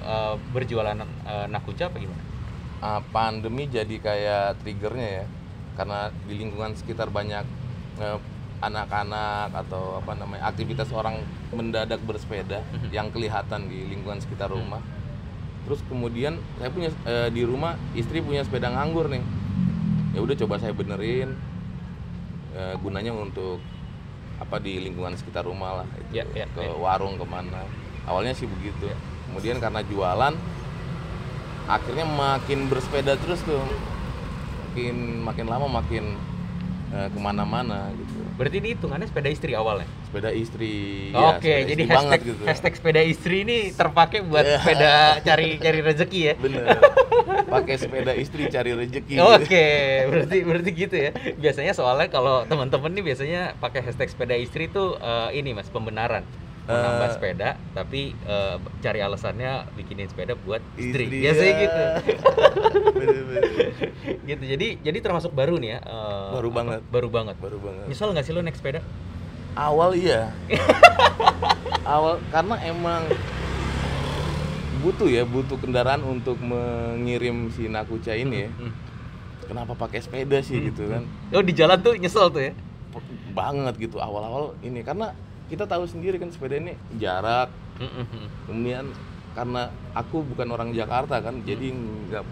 eh, 0.07 0.35
berjualan 0.55 0.95
eh, 1.03 1.47
nakuca 1.50 1.91
apa 1.91 1.97
gimana? 1.99 2.23
Ah, 2.81 3.03
pandemi 3.11 3.67
jadi 3.67 3.97
kayak 3.99 4.62
triggernya 4.62 5.09
ya 5.23 5.27
karena 5.75 6.15
di 6.25 6.35
lingkungan 6.39 6.79
sekitar 6.79 7.11
banyak 7.11 7.43
eh, 7.99 8.19
anak-anak 8.61 9.50
atau 9.57 9.97
apa 9.97 10.12
namanya 10.14 10.45
aktivitas 10.47 10.88
orang 10.90 11.21
mendadak 11.50 11.99
bersepeda 12.00 12.61
Mhm. 12.62 12.88
yang 12.90 13.09
kelihatan 13.09 13.67
di 13.67 13.88
lingkungan 13.88 14.21
sekitar 14.21 14.49
rumah. 14.49 14.85
Terus 15.64 15.81
kemudian 15.85 16.37
saya 16.57 16.69
punya 16.69 16.88
eh, 17.05 17.29
di 17.29 17.43
rumah 17.43 17.76
istri 17.93 18.21
punya 18.21 18.40
sepeda 18.40 18.69
nganggur 18.69 19.09
nih. 19.09 19.25
Ya 20.12 20.21
udah 20.21 20.37
coba 20.37 20.57
saya 20.57 20.73
benerin 20.73 21.37
eh, 22.50 22.75
gunanya 22.76 23.11
untuk 23.11 23.61
apa 24.37 24.57
di 24.57 24.81
lingkungan 24.81 25.12
sekitar 25.14 25.45
rumah 25.45 25.81
lah 25.81 25.88
itu 26.00 26.17
Ya, 26.17 26.25
ya, 26.35 26.47
ke 26.49 26.61
ya. 26.61 26.73
warung 26.73 27.14
ke 27.14 27.25
mana. 27.25 27.64
Awalnya 28.05 28.33
sih 28.33 28.49
begitu. 28.49 28.88
Kemudian 29.26 29.57
karena 29.57 29.81
jualan 29.83 30.35
akhirnya 31.67 32.02
makin 32.05 32.67
bersepeda 32.67 33.14
terus 33.17 33.40
tuh. 33.40 33.62
Makin 34.67 34.97
makin 35.23 35.47
lama 35.47 35.67
makin 35.71 36.17
eh, 36.90 37.07
ke 37.07 37.19
mana-mana 37.19 37.90
gitu 37.95 38.10
Berarti 38.33 38.57
ini 38.57 38.69
hitungannya 38.73 39.07
sepeda 39.07 39.29
istri 39.29 39.53
awalnya. 39.53 39.87
sepeda 40.03 40.31
istri 40.33 40.73
ya, 41.09 41.23
Oke, 41.31 41.47
sepeda 41.47 41.69
jadi 41.69 41.81
istri 41.81 41.95
hashtag 41.95 42.21
gitu 42.25 42.43
hashtag 42.43 42.73
sepeda 42.75 43.01
istri 43.01 43.37
ini 43.41 43.57
terpakai 43.71 44.21
buat 44.21 44.43
Ya. 44.43 44.59
sepeda 44.59 44.91
cari 45.23 45.49
cari 45.57 45.81
rezeki 45.81 46.21
ya. 46.21 46.35
bener 46.35 46.67
pakai 47.47 47.75
sepeda 47.77 48.13
istri 48.13 48.43
cari 48.47 48.71
rezeki 48.73 49.15
Oke, 49.21 49.67
berarti 50.05 50.37
berarti 50.43 50.71
gitu 50.73 50.97
ya. 50.99 51.11
Biasanya 51.37 51.73
soalnya 51.73 52.09
kalau 52.09 52.43
teman-teman 52.45 52.91
nih 52.91 53.05
biasanya 53.05 53.55
pakai 53.57 53.81
hashtag 53.81 54.09
sepeda 54.09 54.35
istri 54.35 54.67
tuh 54.67 54.97
eh, 54.97 55.31
ini 55.33 55.53
mas 55.53 55.69
pembenaran 55.69 56.27
menambah 56.71 57.05
Eh. 57.05 57.12
sepeda, 57.12 57.50
tapi 57.71 58.00
eh, 58.15 58.55
cari 58.79 59.00
alasannya 59.00 59.50
bikinin 59.73 60.07
sepeda 60.07 60.33
buat 60.37 60.62
istri. 60.75 61.05
Istri, 61.05 61.19
Biasanya 61.21 61.49
ya. 61.49 61.61
gitu. 61.61 61.83
Bener-bener. 62.93 63.43
gitu. 64.25 64.43
Jadi 64.47 64.67
jadi 64.81 64.99
termasuk 65.00 65.31
baru 65.31 65.57
nih 65.57 65.71
ya. 65.73 65.79
eh, 65.81 66.29
Baru 66.33 66.49
apa, 66.49 66.57
banget. 66.57 66.81
Baru 66.87 67.09
banget. 67.09 67.37
baru 67.37 67.59
banget 67.59 67.85
Nyesel 67.87 68.11
nggak 68.11 68.23
sih 68.23 68.33
lo 68.33 68.41
naik 68.41 68.55
sepeda? 68.55 68.81
awal 69.50 69.91
iya 69.93 70.31
awal 71.85 72.23
karena 72.29 72.55
emang 72.62 73.03
butuh 74.81 75.07
ya 75.07 75.23
butuh 75.25 75.59
kendaraan 75.59 76.00
untuk 76.03 76.39
mengirim 76.39 77.50
si 77.50 77.67
Nakuca 77.67 78.15
ini 78.15 78.47
ya 78.47 78.50
Hmm. 78.53 78.73
kenapa 79.45 79.75
pakai 79.75 79.99
sepeda 79.99 80.39
sih 80.41 80.62
gitu 80.62 80.87
kan 80.87 81.03
Oh 81.31 81.43
di 81.43 81.50
jalan 81.50 81.77
tuh 81.77 81.93
nyesel 81.95 82.31
tuh 82.31 82.43
ya? 82.43 82.53
banget 83.31 83.75
gitu 83.81 83.99
awal-awal 83.99 84.55
ini 84.61 84.81
karena 84.81 85.11
kita 85.50 85.66
tahu 85.66 85.85
sendiri 85.90 86.16
kan 86.23 86.30
sepeda 86.30 86.62
ini 86.62 86.78
jarak. 87.02 87.50
Kemudian 88.47 88.87
karena 89.35 89.75
aku 89.99 90.23
bukan 90.23 90.49
orang 90.54 90.71
Jakarta 90.71 91.19
kan 91.19 91.42
jadi 91.42 91.75
nggak 91.75 92.25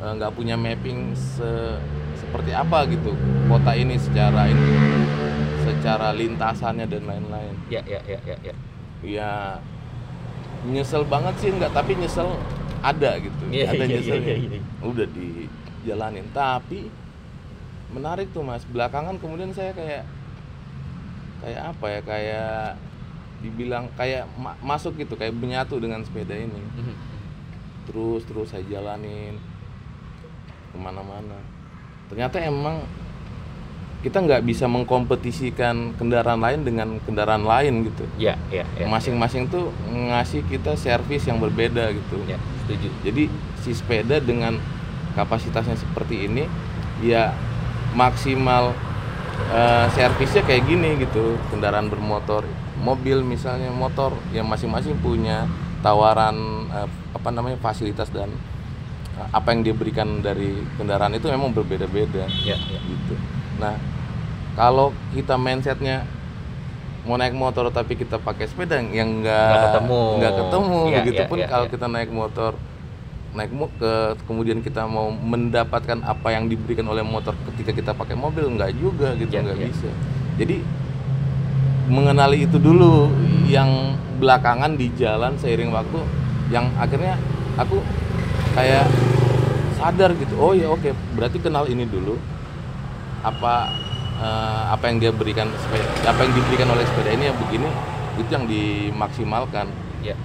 eh, 0.00 0.12
nggak 0.16 0.32
punya 0.32 0.56
mapping 0.56 1.12
se- 1.12 1.80
seperti 2.16 2.52
apa 2.56 2.84
gitu 2.88 3.12
kota 3.48 3.72
ini 3.76 3.96
secara 4.00 4.48
ini 4.48 4.72
secara 5.64 6.16
lintasannya 6.16 6.88
dan 6.88 7.04
lain-lain. 7.04 7.54
Ya 7.68 7.84
ya 7.84 8.00
ya 8.08 8.18
ya 8.24 8.36
ya. 8.40 8.54
ya 9.04 9.32
nyesel 10.64 11.04
banget 11.08 11.34
sih 11.40 11.50
nggak 11.52 11.72
tapi 11.76 11.96
nyesel 11.96 12.36
ada 12.80 13.16
gitu. 13.20 13.44
Iya, 13.52 13.76
ada 13.76 13.84
iya, 13.84 13.92
nyesel 13.96 14.20
iya, 14.24 14.36
iya, 14.40 14.48
iya. 14.56 14.60
udah 14.80 15.06
dijalanin. 15.12 16.26
Tapi 16.32 16.88
menarik 17.92 18.32
tuh 18.32 18.44
mas. 18.44 18.64
Belakangan 18.68 19.16
kemudian 19.20 19.52
saya 19.52 19.72
kayak 19.76 20.04
kayak 21.40 21.62
apa 21.68 21.86
ya 21.88 22.00
kayak 22.02 22.54
dibilang 23.40 23.88
kayak 23.94 24.28
ma- 24.34 24.58
masuk 24.60 24.94
gitu 24.94 25.14
kayak 25.14 25.32
menyatu 25.32 25.76
dengan 25.76 26.00
sepeda 26.00 26.32
ini 26.32 26.60
Mhm. 26.76 26.94
terus 27.84 28.22
terus 28.24 28.48
saya 28.48 28.64
jalanin 28.64 29.40
ke 30.70 30.76
mana-mana 30.76 31.40
ternyata 32.06 32.36
emang 32.38 32.84
kita 34.00 34.16
nggak 34.16 34.42
bisa 34.42 34.64
mengkompetisikan 34.64 35.92
kendaraan 35.94 36.40
lain 36.40 36.60
dengan 36.62 36.88
kendaraan 37.00 37.44
lain 37.44 37.84
gitu 37.84 38.04
Ya 38.16 38.36
ya 38.48 38.64
ya. 38.74 38.84
masing-masing 38.86 39.44
tuh 39.46 39.68
ngasih 39.86 40.40
kita 40.46 40.72
servis 40.74 41.24
yang 41.24 41.36
berbeda 41.36 41.88
gitu 41.90 42.16
Ya 42.24 42.36
setuju. 42.64 42.88
jadi 43.02 43.22
si 43.56 43.72
sepeda 43.72 44.16
dengan 44.18 44.56
kapasitasnya 45.12 45.76
seperti 45.76 46.28
ini 46.28 46.44
ya 47.00 47.32
maksimal 47.92 48.72
eh, 49.48 49.86
servisnya 49.90 50.42
kayak 50.42 50.62
gini 50.64 50.90
gitu 50.98 51.38
kendaraan 51.48 51.88
bermotor 51.88 52.44
mobil 52.76 53.20
misalnya 53.20 53.68
motor 53.68 54.12
yang 54.30 54.44
masing-masing 54.44 54.96
punya 54.98 55.44
tawaran 55.80 56.36
eh, 56.68 56.88
apa 57.10 57.28
namanya 57.28 57.56
fasilitas 57.56 58.08
dan 58.08 58.28
eh, 59.14 59.28
apa 59.30 59.52
yang 59.52 59.64
diberikan 59.64 60.20
dari 60.20 60.52
kendaraan 60.76 61.12
itu 61.12 61.26
memang 61.26 61.50
berbeda-beda 61.50 62.28
Ya 62.40 62.56
ya. 62.56 62.78
gitu. 62.80 63.14
Nah, 63.56 63.76
kalau 64.54 64.92
kita 65.12 65.36
mindsetnya 65.36 66.04
mau 67.00 67.16
naik 67.16 67.32
motor 67.32 67.68
tapi 67.68 67.96
kita 67.96 68.20
pakai 68.20 68.44
sepeda 68.44 68.76
yang 68.76 69.24
enggak 69.24 69.48
Nggak 69.48 69.64
ketemu. 69.72 70.02
nggak 70.20 70.34
ketemu, 70.36 70.78
Iya, 70.84 70.96
begitupun 71.00 71.36
iya, 71.36 71.44
iya, 71.44 71.48
kalau 71.48 71.66
iya. 71.66 71.72
kita 71.72 71.86
naik 71.88 72.10
motor 72.12 72.52
naik 73.30 73.54
ke 73.78 73.92
kemudian 74.26 74.58
kita 74.58 74.86
mau 74.90 75.10
mendapatkan 75.14 76.02
apa 76.02 76.34
yang 76.34 76.50
diberikan 76.50 76.86
oleh 76.90 77.06
motor 77.06 77.32
ketika 77.52 77.70
kita 77.70 77.90
pakai 77.94 78.18
mobil 78.18 78.42
nggak 78.58 78.74
juga 78.74 79.14
gitu 79.14 79.30
Iya, 79.30 79.40
nggak 79.46 79.58
iya. 79.58 79.66
bisa. 79.70 79.90
Jadi 80.34 80.56
mengenali 81.90 82.46
itu 82.46 82.58
dulu 82.58 83.10
yang 83.50 83.98
belakangan 84.22 84.78
di 84.78 84.90
jalan 84.94 85.34
seiring 85.38 85.74
waktu 85.74 85.98
yang 86.54 86.70
akhirnya 86.78 87.18
aku 87.58 87.82
kayak 88.54 88.86
sadar 89.78 90.14
gitu 90.18 90.34
oh 90.38 90.52
ya 90.54 90.70
oke 90.70 90.92
berarti 91.18 91.38
kenal 91.42 91.66
ini 91.66 91.88
dulu 91.88 92.14
apa 93.26 93.74
eh, 94.22 94.62
apa 94.70 94.84
yang 94.92 94.96
dia 95.02 95.10
berikan 95.10 95.50
sepeda 95.56 95.86
apa 96.06 96.20
yang 96.26 96.32
diberikan 96.36 96.68
oleh 96.70 96.84
sepeda 96.86 97.10
ini 97.10 97.24
yang 97.32 97.38
begini 97.38 97.68
itu 98.20 98.30
yang 98.30 98.44
dimaksimalkan 98.46 99.66
Ya 100.00 100.16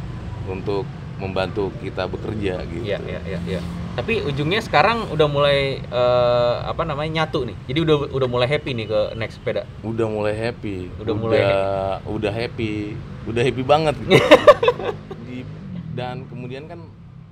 untuk 0.48 0.88
membantu 1.16 1.72
kita 1.80 2.06
bekerja 2.06 2.60
gitu 2.66 2.84
ya 2.84 3.00
ya 3.00 3.20
ya. 3.26 3.40
ya. 3.48 3.62
Tapi 3.96 4.20
ujungnya 4.22 4.60
sekarang 4.60 5.08
udah 5.08 5.24
mulai 5.26 5.80
eh, 5.80 6.56
apa 6.62 6.84
namanya 6.84 7.24
nyatu 7.24 7.48
nih. 7.48 7.56
Jadi 7.66 7.80
udah 7.82 7.98
udah 8.12 8.28
mulai 8.28 8.46
happy 8.46 8.72
nih 8.74 8.86
ke 8.86 9.00
naik 9.16 9.32
sepeda. 9.32 9.64
udah 9.82 10.08
mulai 10.08 10.34
happy 10.34 10.92
Udah 10.98 11.16
mulai 11.16 11.42
udah 12.06 12.30
happy 12.30 12.96
udah 13.24 13.42
happy 13.42 13.64
banget 13.64 13.96
gitu. 13.98 14.20
Di- 15.26 15.48
dan 15.92 16.28
kemudian 16.28 16.68
kan 16.68 16.84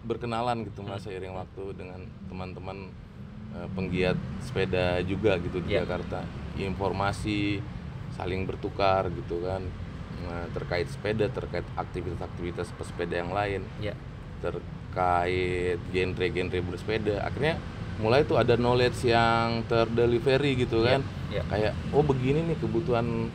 berkenalan 0.03 0.63
gitu 0.63 0.79
mas 0.81 1.03
seiring 1.03 1.31
waktu 1.33 1.63
dengan 1.75 1.99
teman-teman 2.25 2.87
eh, 3.53 3.67
penggiat 3.69 4.15
sepeda 4.39 5.03
juga 5.03 5.35
gitu 5.37 5.59
di 5.59 5.75
Iya. 5.75 5.83
Jakarta 5.83 6.23
informasi 6.55 7.59
saling 8.13 8.45
bertukar 8.45 9.09
gitu 9.09 9.41
kan 9.41 9.63
terkait 10.51 10.87
sepeda 10.89 11.27
terkait 11.29 11.65
aktivitas-aktivitas 11.75 12.71
pesepeda 12.75 13.15
yang 13.23 13.31
lain. 13.31 13.61
Ya. 13.79 13.95
terkait 14.43 15.79
genre-genre 15.95 16.59
bersepeda. 16.59 17.23
Akhirnya 17.23 17.55
mulai 18.03 18.27
tuh 18.27 18.35
ada 18.35 18.59
knowledge 18.59 19.07
yang 19.07 19.63
terdelivery 19.71 20.59
gitu 20.59 20.83
kan. 20.83 20.99
Ya. 21.31 21.47
kayak 21.47 21.73
oh 21.95 22.03
begini 22.03 22.43
nih 22.51 22.57
kebutuhan 22.59 23.31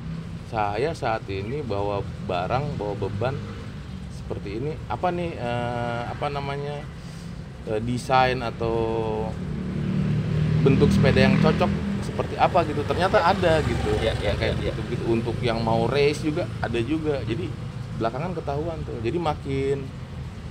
saya 0.53 0.93
saat 0.93 1.25
ini 1.33 1.65
bawa 1.65 2.05
barang 2.29 2.77
bawa 2.77 2.95
beban 3.01 3.35
seperti 4.13 4.61
ini. 4.61 4.73
Apa 4.93 5.09
nih 5.09 5.33
eh, 5.33 6.03
apa 6.13 6.29
namanya 6.29 6.85
eh, 7.73 7.81
desain 7.81 8.45
atau 8.45 8.77
bentuk 10.61 10.93
sepeda 10.93 11.25
yang 11.25 11.41
cocok 11.41 11.88
seperti 12.09 12.35
apa 12.41 12.65
gitu 12.65 12.81
ternyata 12.83 13.21
ada 13.21 13.61
gitu 13.61 13.91
Ya, 14.01 14.17
ya, 14.17 14.33
Yang 14.33 14.37
kayak 14.41 14.55
ya, 14.57 14.63
ya. 14.65 14.73
gitu 14.73 14.81
gitu 14.89 15.05
untuk 15.07 15.37
yang 15.45 15.61
mau 15.61 15.85
race 15.85 16.25
juga 16.25 16.49
ada 16.59 16.81
juga 16.81 17.21
jadi 17.23 17.45
belakangan 18.01 18.33
ketahuan 18.33 18.79
tuh 18.89 18.97
jadi 19.05 19.19
makin 19.21 19.77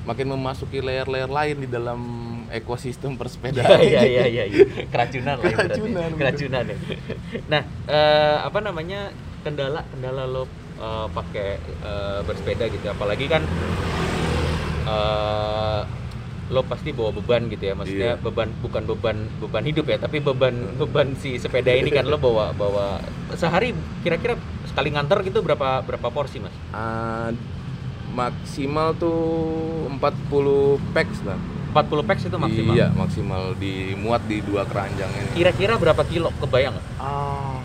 makin 0.06 0.28
memasuki 0.32 0.80
layer-layer 0.80 1.28
lain 1.28 1.58
di 1.66 1.68
dalam 1.68 2.00
ekosistem 2.48 3.12
Ya 3.12 3.20
persepedaan 3.20 3.80
ya 3.84 4.02
ya 4.08 4.24
ya. 4.24 4.44
ya. 4.48 4.64
Keracunan 4.88 5.36
lah. 5.36 5.52
Keracunan. 5.52 6.10
Keracunan 6.16 6.64
ya. 6.64 6.78
Nah, 7.52 7.62
eh, 7.92 8.38
apa 8.40 8.60
namanya? 8.64 9.12
kendala 9.44 9.84
kendala 9.92 10.24
lo 10.28 10.44
eh, 10.80 11.08
pakai 11.12 11.50
eh, 11.60 12.20
bersepeda 12.24 12.68
gitu 12.68 12.88
apalagi 12.88 13.28
kan 13.28 13.44
eh, 14.88 15.82
lo 16.48 16.64
pasti 16.64 16.90
bawa 16.90 17.12
beban 17.12 17.48
gitu 17.48 17.60
ya 17.62 17.74
maksudnya 17.74 18.12
Iya. 18.14 18.24
beban 18.24 18.48
bukan 18.58 18.84
beban 18.86 19.18
beban 19.38 19.64
hidup 19.64 19.84
ya 19.86 19.98
tapi 19.98 20.18
beban 20.20 20.56
beban 20.76 21.12
si 21.14 21.36
sepeda 21.36 21.70
ini 21.70 21.90
kan 21.90 22.04
lo 22.04 22.16
bawa 22.16 22.52
bawa 22.52 23.04
sehari 23.34 23.76
kira-kira 24.00 24.40
sekali 24.66 24.90
nganter 24.90 25.22
gitu 25.22 25.42
berapa 25.42 25.82
berapa 25.82 26.08
porsi 26.08 26.40
mas 26.40 26.56
Ah, 26.72 27.36
maksimal 28.10 28.96
tuh 28.96 29.20
40 29.92 30.00
packs 30.94 31.20
lah 31.22 31.36
40 31.70 32.08
packs 32.08 32.24
itu 32.24 32.38
maksimal 32.38 32.74
Iya, 32.74 32.88
maksimal 32.90 33.52
dimuat 33.54 34.24
di 34.24 34.40
dua 34.40 34.64
keranjang 34.64 35.12
ini. 35.12 35.30
kira-kira 35.36 35.76
berapa 35.76 36.00
kilo 36.02 36.32
kebayang 36.38 36.74
nggak 36.74 36.88
Ah, 36.98 37.60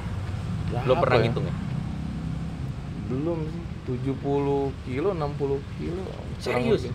lo 0.82 0.94
pernah 0.98 1.18
ya? 1.18 1.24
ngitung 1.24 1.46
ya 1.46 1.54
Belum 3.04 3.38
sih. 3.44 3.62
70 3.84 4.14
kilo, 4.86 5.10
60 5.10 5.58
kilo. 5.76 6.04
Serius? 6.38 6.86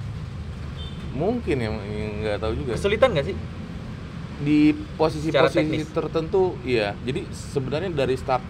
Mungkin 1.16 1.56
ya, 1.60 1.70
nggak 1.72 2.38
tahu 2.44 2.54
juga. 2.58 2.72
kesulitan 2.76 3.10
nggak 3.16 3.28
sih 3.32 3.38
Di 4.38 4.70
posisi-posisi 4.96 5.90
tertentu, 5.90 6.54
iya. 6.62 6.94
Jadi 7.02 7.26
sebenarnya 7.34 7.90
dari 7.90 8.14
start 8.14 8.44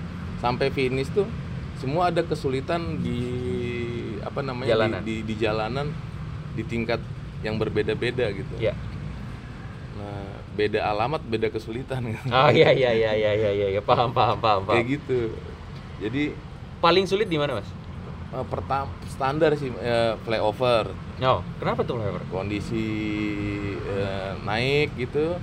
sampai 0.43 0.67
finish 0.69 1.07
tuh 1.15 1.23
semua 1.79 2.09
ada 2.11 2.25
kesulitan 2.25 2.99
di 2.99 3.19
apa 4.19 4.43
namanya 4.43 4.75
Jalanan. 4.75 5.01
Di, 5.05 5.23
di 5.23 5.31
di 5.31 5.35
jalanan 5.39 5.87
di 6.57 6.63
tingkat 6.65 6.99
yang 7.45 7.55
berbeda-beda 7.61 8.27
gitu. 8.33 8.53
ya 8.59 8.73
Nah, 9.97 10.29
beda 10.53 10.85
alamat, 10.93 11.21
beda 11.25 11.49
kesulitan. 11.49 12.13
oh 12.29 12.49
iya 12.57 12.69
iya 12.69 12.91
iya 12.93 13.11
iya 13.17 13.31
iya 13.33 13.51
iya 13.53 13.67
ya, 13.77 13.81
paham 13.81 14.13
paham 14.13 14.37
paham 14.37 14.61
paham 14.65 14.77
Kayak 14.77 15.01
gitu. 15.01 15.19
Jadi 15.97 16.23
paling 16.77 17.05
sulit 17.09 17.25
di 17.25 17.37
mana 17.41 17.57
mas 17.57 17.69
pertama 18.27 18.85
standar 19.07 19.55
sih 19.55 19.71
eh, 19.73 20.13
flyover 20.21 20.91
oh 21.17 21.39
kenapa 21.57 21.81
tuh 21.81 21.95
lever 21.95 22.21
kondisi 22.27 22.85
eh, 23.79 24.31
naik 24.41 24.93
gitu 24.95 25.39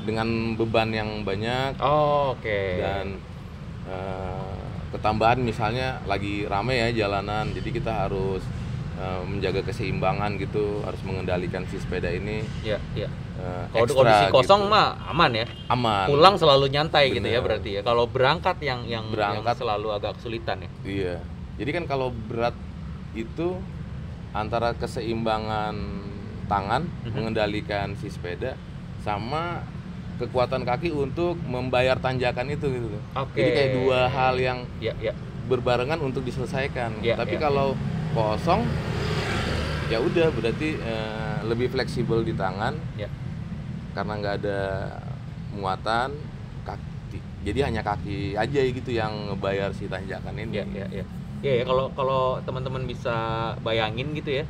dengan 0.00 0.28
beban 0.54 0.88
yang 0.90 1.22
banyak 1.22 1.76
Oh, 1.76 2.32
oke. 2.32 2.60
dan 2.76 3.16
eh, 3.84 4.52
ketambahan 4.90 5.38
misalnya 5.38 6.00
lagi 6.04 6.44
rame 6.44 6.76
ya 6.78 6.88
jalanan 6.98 7.48
jadi 7.50 7.68
kita 7.70 7.92
harus 8.04 8.44
eh, 8.96 9.22
menjaga 9.22 9.60
keseimbangan 9.62 10.36
gitu 10.36 10.80
harus 10.82 11.00
mengendalikan 11.00 11.64
si 11.66 11.76
sepeda 11.76 12.08
ini 12.08 12.44
ya, 12.60 12.76
ya. 12.92 13.08
eh, 13.38 13.64
Kalau 13.72 13.96
kondisi 13.96 14.24
kosong 14.30 14.62
gitu. 14.62 14.72
mah 14.72 14.86
aman 15.08 15.32
ya. 15.34 15.46
aman 15.68 16.04
Pulang 16.04 16.36
selalu 16.36 16.68
nyantai 16.68 17.10
gitu 17.10 17.22
ya 17.22 17.40
Bener. 17.40 17.44
berarti 17.46 17.70
ya. 17.76 17.80
Kalau 17.80 18.04
berangkat 18.04 18.56
yang 18.60 18.84
yang, 18.84 19.04
yang 19.04 19.04
Berangkat. 19.08 19.56
selalu 19.56 19.88
agak 19.90 20.12
kesulitan 20.16 20.60
ya. 20.60 20.70
iya 20.84 21.16
jadi 21.60 21.76
kan 21.76 21.84
kalau 21.84 22.08
berat 22.08 22.56
itu 23.12 23.60
antara 24.32 24.72
keseimbangan 24.72 25.76
tangan 26.48 26.88
Mhm. 27.04 27.12
mengendalikan 27.12 27.92
si 28.00 28.08
sepeda 28.08 28.56
sama 29.04 29.60
kekuatan 30.16 30.64
kaki 30.64 30.88
untuk 30.88 31.36
membayar 31.42 31.96
tanjakan 31.96 32.48
itu 32.48 32.64
gitu. 32.66 32.88
Oke. 33.12 33.36
Jadi 33.36 33.50
kayak 33.50 33.70
dua 33.76 34.00
hal 34.06 34.34
yang 34.36 34.58
Ya, 34.76 34.96
ya. 34.96 35.12
berbarengan 35.48 36.00
untuk 36.00 36.24
diselesaikan. 36.24 37.00
Iya, 37.00 37.16
Tapi 37.16 37.36
iya. 37.36 37.42
kalau 37.42 37.76
kosong 38.12 38.64
ya 39.88 39.98
udah 39.98 40.28
berarti 40.30 40.76
eh, 40.76 41.38
lebih 41.44 41.68
fleksibel 41.68 42.24
di 42.24 42.32
tangan 42.32 42.72
Ya. 42.96 43.08
karena 43.92 44.12
nggak 44.16 44.34
ada 44.40 44.60
muatan 45.50 46.16
kaki. 46.62 47.18
Jadi 47.42 47.58
hanya 47.62 47.82
kaki 47.82 48.32
aja 48.34 48.60
gitu 48.62 48.90
yang 48.90 49.10
ngebayar 49.28 49.72
si 49.72 49.88
tanjakan 49.88 50.36
ini. 50.36 50.56
Ya, 50.56 50.64
ya, 50.72 50.86
ya. 50.92 51.04
Ya, 51.40 51.56
ya 51.56 51.64
kalau 51.64 51.88
kalau 51.96 52.36
teman-teman 52.44 52.84
bisa 52.84 53.16
bayangin 53.64 54.12
gitu 54.12 54.42
ya. 54.42 54.44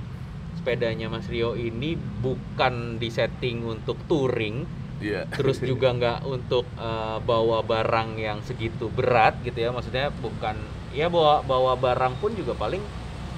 Sepedanya 0.59 1.07
Mas 1.07 1.25
Rio 1.31 1.55
ini 1.55 1.95
bukan 2.21 2.99
disetting 3.01 3.63
untuk 3.65 3.97
touring, 4.11 4.67
Iya. 5.01 5.25
terus 5.33 5.63
juga 5.63 5.95
nggak 5.95 6.19
untuk 6.27 6.67
eh, 6.77 7.19
bawa 7.23 7.63
barang 7.63 8.19
yang 8.19 8.43
segitu 8.43 8.91
berat 8.91 9.39
gitu 9.47 9.57
ya. 9.57 9.71
Maksudnya 9.71 10.11
bukan 10.19 10.59
ya 10.91 11.07
bawa 11.07 11.47
bawa 11.47 11.79
barang 11.79 12.19
pun 12.19 12.35
juga 12.35 12.53
paling 12.59 12.83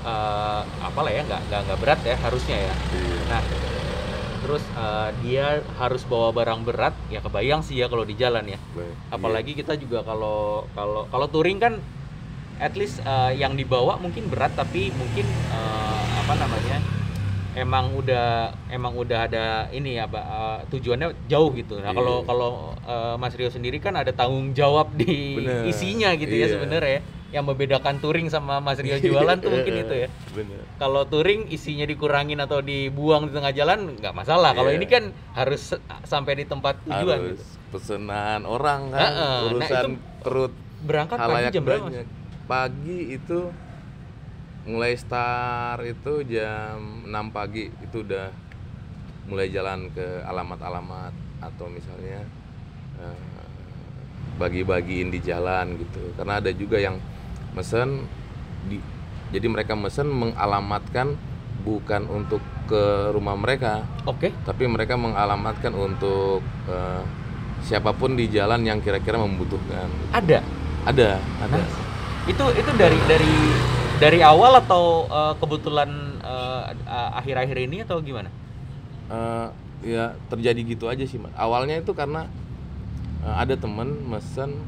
eh, 0.03 0.63
apa 0.65 1.01
lah 1.05 1.13
ya 1.13 1.23
nggak 1.29 1.43
nggak 1.53 1.61
nggak 1.69 1.79
berat 1.85 2.01
ya 2.09 2.17
harusnya 2.17 2.57
ya. 2.57 2.75
Iya. 2.75 3.17
Nah, 3.29 3.41
terus 4.43 4.65
eh, 4.75 5.09
dia 5.23 5.47
harus 5.77 6.03
bawa 6.09 6.33
barang 6.33 6.65
berat, 6.65 6.97
ya 7.13 7.21
kebayang 7.21 7.61
sih 7.61 7.77
ya 7.79 7.87
kalau 7.87 8.09
di 8.09 8.17
jalan 8.17 8.49
ya. 8.49 8.59
Baik. 8.75 8.97
Apalagi 9.13 9.53
kita 9.55 9.77
juga 9.77 10.01
kalau 10.03 10.65
kalau 10.73 11.05
kalau 11.13 11.27
touring 11.29 11.61
kan 11.61 11.77
at 12.63 12.75
least 12.79 13.03
eh, 13.03 13.33
yang 13.35 13.59
dibawa 13.59 13.99
mungkin 13.99 14.31
berat 14.31 14.55
tapi 14.55 14.95
mungkin 14.95 15.27
eh, 15.27 16.03
apa 16.17 16.35
namanya? 16.39 16.79
emang 17.53 17.93
udah 17.93 18.49
emang 18.73 18.97
udah 18.97 19.29
ada 19.29 19.45
ini 19.69 20.01
ya 20.01 20.09
Pak, 20.09 20.25
eh, 20.25 20.59
tujuannya 20.73 21.29
jauh 21.29 21.53
gitu. 21.53 21.85
Nah, 21.85 21.93
kalau 21.93 22.25
Iya. 22.25 22.27
kalau 22.27 22.51
eh, 22.81 23.15
Mas 23.21 23.37
Rio 23.37 23.53
sendiri 23.53 23.77
kan 23.77 23.93
ada 23.93 24.09
tanggung 24.09 24.57
jawab 24.57 24.89
di 24.97 25.37
Bener. 25.37 25.69
isinya 25.69 26.17
gitu 26.17 26.33
ya 26.33 26.49
Iya. 26.49 26.55
sebenarnya 26.57 26.93
ya. 26.97 27.03
Yang 27.33 27.45
membedakan 27.49 27.97
touring 28.01 28.29
sama 28.29 28.61
Mas 28.61 28.81
Rio 28.81 28.97
jualan 28.97 29.37
tuh 29.41 29.53
mungkin 29.53 29.85
itu 29.85 29.95
ya 30.05 30.09
kalau 30.83 31.05
touring 31.05 31.49
isinya 31.49 31.85
dikurangin 31.85 32.41
atau 32.41 32.61
dibuang 32.61 33.29
di 33.29 33.37
tengah 33.37 33.53
jalan 33.53 34.01
nggak 34.01 34.17
masalah. 34.17 34.57
Kalau 34.57 34.73
Iya. 34.73 34.79
ini 34.81 34.87
kan 34.89 35.05
harus 35.37 35.77
sampai 36.09 36.33
di 36.41 36.45
tempat 36.49 36.81
tujuan 36.89 37.19
Harus 37.21 37.37
gitu. 37.37 37.45
pesanan 37.69 38.49
orang 38.49 38.89
kan, 38.89 39.13
Heeh. 39.13 39.37
Nah, 39.37 39.49
urusan 39.53 39.77
itu 39.77 39.89
perut 40.25 40.53
Berangkat 40.83 41.19
pagi 41.21 41.53
jam 41.53 41.63
berapa? 41.69 41.89
Pagi 42.47 43.15
itu 43.15 43.49
mulai 44.63 44.95
start 44.95 45.83
itu 45.83 46.23
jam 46.27 47.03
6 47.07 47.35
pagi 47.35 47.67
itu 47.67 48.07
udah 48.07 48.31
mulai 49.27 49.51
jalan 49.51 49.91
ke 49.91 50.23
alamat-alamat 50.23 51.15
atau 51.43 51.67
misalnya 51.67 52.23
eh, 53.03 53.43
bagi-bagiin 54.39 55.11
di 55.11 55.19
jalan 55.23 55.79
gitu. 55.79 56.03
Karena 56.19 56.39
ada 56.39 56.51
juga 56.55 56.79
yang 56.79 56.99
mesen 57.55 58.07
di 58.67 58.79
jadi 59.33 59.49
mereka 59.49 59.73
mesen 59.73 60.13
mengalamatkan 60.13 61.17
bukan 61.63 62.05
untuk 62.11 62.43
ke 62.69 63.15
rumah 63.15 63.39
mereka, 63.39 63.87
Oke. 64.05 64.35
tapi 64.45 64.67
mereka 64.67 64.99
mengalamatkan 64.99 65.73
untuk 65.73 66.43
eh, 66.69 67.03
siapa 67.63 67.95
pun 67.95 68.19
di 68.19 68.27
jalan 68.29 68.67
yang 68.67 68.83
kira-kira 68.83 69.19
membutuhkan. 69.19 69.89
Ada. 70.11 70.43
Ada, 70.83 71.23
ada. 71.39 71.63
Nah, 71.63 71.92
itu 72.31 72.45
itu 72.55 72.71
dari 72.79 72.99
dari 73.11 73.35
dari 73.99 74.19
awal 74.23 74.59
atau 74.63 75.07
eh, 75.07 75.35
kebetulan 75.39 75.91
eh, 76.23 76.63
akhir-akhir 77.19 77.57
ini 77.71 77.83
atau 77.83 77.99
gimana? 78.03 78.31
Eh, 79.11 79.49
ya 79.83 80.15
terjadi 80.31 80.61
gitu 80.63 80.87
aja 80.87 81.03
sih, 81.03 81.19
Mas. 81.19 81.35
Awalnya 81.35 81.83
itu 81.83 81.93
karena 81.95 82.27
eh, 83.23 83.37
ada 83.37 83.55
temen 83.59 83.95
mesen 84.07 84.59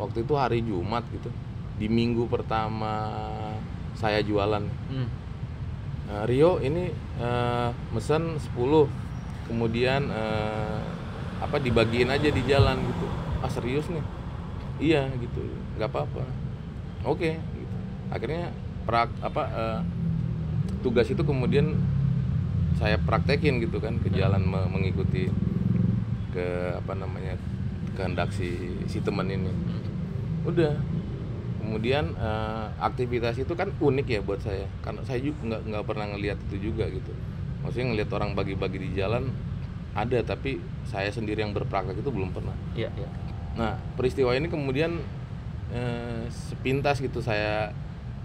waktu 0.00 0.24
itu 0.24 0.34
hari 0.36 0.60
Jumat 0.64 1.04
gitu. 1.12 1.28
Di 1.80 1.90
minggu 1.90 2.30
pertama 2.30 3.10
saya 3.96 4.20
jualan. 4.24 4.64
Hmm. 4.90 5.08
Eh, 6.04 6.24
Rio 6.28 6.60
ini 6.60 6.92
eh, 7.20 7.68
mesen 7.96 8.36
10 8.36 8.84
kemudian 9.48 10.08
eh, 10.08 10.80
apa 11.40 11.56
dibagiin 11.60 12.08
aja 12.08 12.28
di 12.28 12.42
jalan 12.48 12.80
gitu 12.80 13.06
ah 13.44 13.50
serius 13.52 13.84
nih 13.92 14.04
iya 14.80 15.04
gitu 15.20 15.44
nggak 15.76 15.92
apa-apa 15.92 16.24
oke 17.04 17.30
gitu. 17.36 17.74
akhirnya 18.10 18.50
prak 18.84 19.08
apa 19.24 19.42
eh, 19.48 19.80
tugas 20.84 21.08
itu 21.08 21.24
kemudian 21.24 21.76
saya 22.76 22.98
praktekin 23.00 23.62
gitu 23.62 23.78
kan 23.80 23.96
ke 24.02 24.10
jalan 24.12 24.44
me- 24.44 24.68
mengikuti 24.68 25.30
ke 26.34 26.74
apa 26.74 26.92
namanya 26.98 27.38
kehendak 27.94 28.34
si 28.34 28.74
si 28.90 28.98
teman 29.00 29.30
ini. 29.30 29.48
Udah. 30.44 30.74
Kemudian 31.62 32.12
eh, 32.18 32.66
aktivitas 32.82 33.40
itu 33.40 33.54
kan 33.56 33.72
unik 33.80 34.06
ya 34.10 34.20
buat 34.20 34.42
saya. 34.42 34.66
Karena 34.84 35.00
saya 35.06 35.22
juga 35.22 35.40
nggak 35.46 35.62
nggak 35.70 35.84
pernah 35.86 36.06
ngelihat 36.12 36.38
itu 36.50 36.68
juga 36.70 36.90
gitu. 36.90 37.14
Maksudnya 37.64 37.86
ngelihat 37.94 38.10
orang 38.12 38.36
bagi-bagi 38.36 38.78
di 38.82 38.90
jalan 38.98 39.32
ada 39.94 40.18
tapi 40.26 40.58
saya 40.84 41.08
sendiri 41.08 41.40
yang 41.40 41.54
berpraktek 41.54 42.02
itu 42.02 42.10
belum 42.10 42.34
pernah. 42.34 42.52
Iya, 42.74 42.90
iya. 42.98 43.08
nah 43.54 43.78
peristiwa 43.94 44.34
ini 44.34 44.50
kemudian 44.50 44.98
eh, 45.70 46.24
sepintas 46.28 46.98
gitu 46.98 47.20
saya 47.20 47.72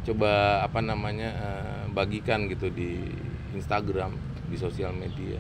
coba 0.02 0.63
apa 0.63 0.80
namanya 0.80 1.30
eh, 1.30 1.84
bagikan 1.91 2.47
gitu 2.47 2.67
di 2.67 3.04
Instagram 3.52 4.15
di 4.49 4.58
sosial 4.58 4.91
media 4.91 5.38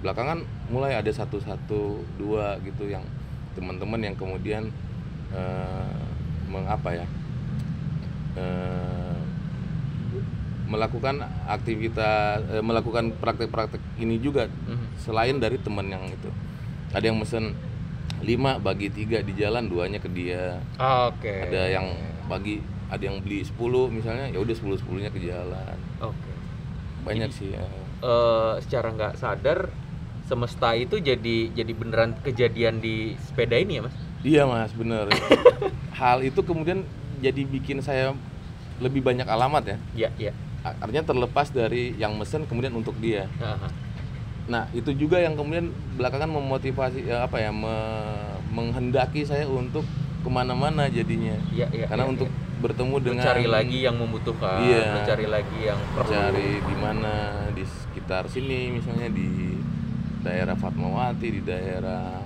belakangan 0.00 0.40
mulai 0.68 0.94
ada 0.94 1.08
satu 1.10 1.38
satu 1.38 2.00
dua 2.16 2.56
gitu 2.62 2.86
yang 2.86 3.02
teman-teman 3.52 4.00
yang 4.02 4.14
kemudian 4.14 4.68
eh, 5.30 6.00
mengapa 6.46 6.94
ya 6.94 7.06
eh, 8.36 9.18
melakukan 10.66 11.22
aktivitas 11.46 12.42
eh, 12.50 12.62
melakukan 12.62 13.14
praktek-praktek 13.22 13.78
ini 13.98 14.18
juga 14.18 14.50
Mhm. 14.50 14.86
selain 14.98 15.36
dari 15.38 15.58
teman 15.58 15.86
yang 15.86 16.02
itu 16.06 16.30
ada 16.90 17.02
yang 17.02 17.18
mesen 17.18 17.54
lima 18.20 18.56
bagi 18.56 18.88
tiga 18.88 19.20
di 19.20 19.36
jalan 19.36 19.68
duanya 19.68 20.00
ke 20.00 20.08
dia 20.08 20.56
Oke. 20.80 21.48
ada 21.48 21.68
yang 21.68 21.86
bagi 22.26 22.60
ada 22.86 23.02
yang 23.02 23.18
beli 23.20 23.42
10 23.42 23.58
misalnya 23.90 24.30
ya 24.30 24.38
udah 24.38 24.54
10 24.54 24.78
10 24.78 25.02
nya 25.04 25.10
ke 25.10 25.20
jalan 25.20 25.76
Oke. 26.00 26.32
banyak 27.04 27.30
sih 27.30 27.52
ya. 27.52 27.62
Eh, 27.98 28.54
secara 28.62 28.92
nggak 28.92 29.14
sadar 29.16 29.68
semesta 30.26 30.74
itu 30.74 30.98
jadi 30.98 31.50
jadi 31.54 31.72
beneran 31.72 32.18
kejadian 32.20 32.82
di 32.82 33.14
sepeda 33.26 33.54
ini 33.56 33.78
ya 33.78 33.82
mas? 33.86 33.96
iya 34.26 34.42
mas 34.42 34.72
bener 34.74 35.06
hal 36.00 36.18
itu 36.20 36.42
kemudian 36.42 36.82
jadi 37.22 37.46
bikin 37.46 37.78
saya 37.78 38.12
lebih 38.82 39.00
banyak 39.00 39.24
alamat 39.24 39.62
ya 39.64 39.76
Iya 39.94 40.10
iya. 40.18 40.32
Artinya 40.66 41.06
terlepas 41.06 41.54
dari 41.54 41.94
yang 41.94 42.18
mesen 42.18 42.42
kemudian 42.44 42.74
untuk 42.74 42.98
dia 42.98 43.30
Aha. 43.38 43.70
Nah 44.46 44.70
itu 44.70 44.94
juga 44.94 45.18
yang 45.18 45.34
kemudian 45.34 45.68
belakangan 45.94 46.30
memotivasi 46.30 47.02
ya, 47.04 47.22
apa 47.22 47.36
ya 47.36 47.50
me- 47.50 48.30
menghendaki 48.48 49.22
saya 49.22 49.42
untuk 49.44 49.82
ke 50.22 50.28
mana-mana 50.28 50.86
jadinya 50.88 51.34
Iya 51.50 51.66
iya. 51.68 51.86
karena 51.86 52.04
iya, 52.04 52.12
untuk 52.12 52.28
iya. 52.28 52.38
bertemu 52.56 52.94
dengan 53.00 53.22
mencari 53.22 53.44
lagi 53.46 53.78
yang 53.82 53.96
membutuhkan, 53.96 54.58
Iya. 54.60 54.82
mencari 54.96 55.26
lagi 55.26 55.58
yang 55.60 55.78
perlu. 55.92 56.08
cari 56.08 56.50
di 56.60 56.74
mana 56.76 57.14
di 57.52 57.64
sekitar 57.64 58.26
sini 58.26 58.70
misalnya 58.72 59.08
di 59.08 59.58
daerah 60.20 60.54
Fatmawati 60.54 61.28
di 61.28 61.42
daerah 61.42 62.22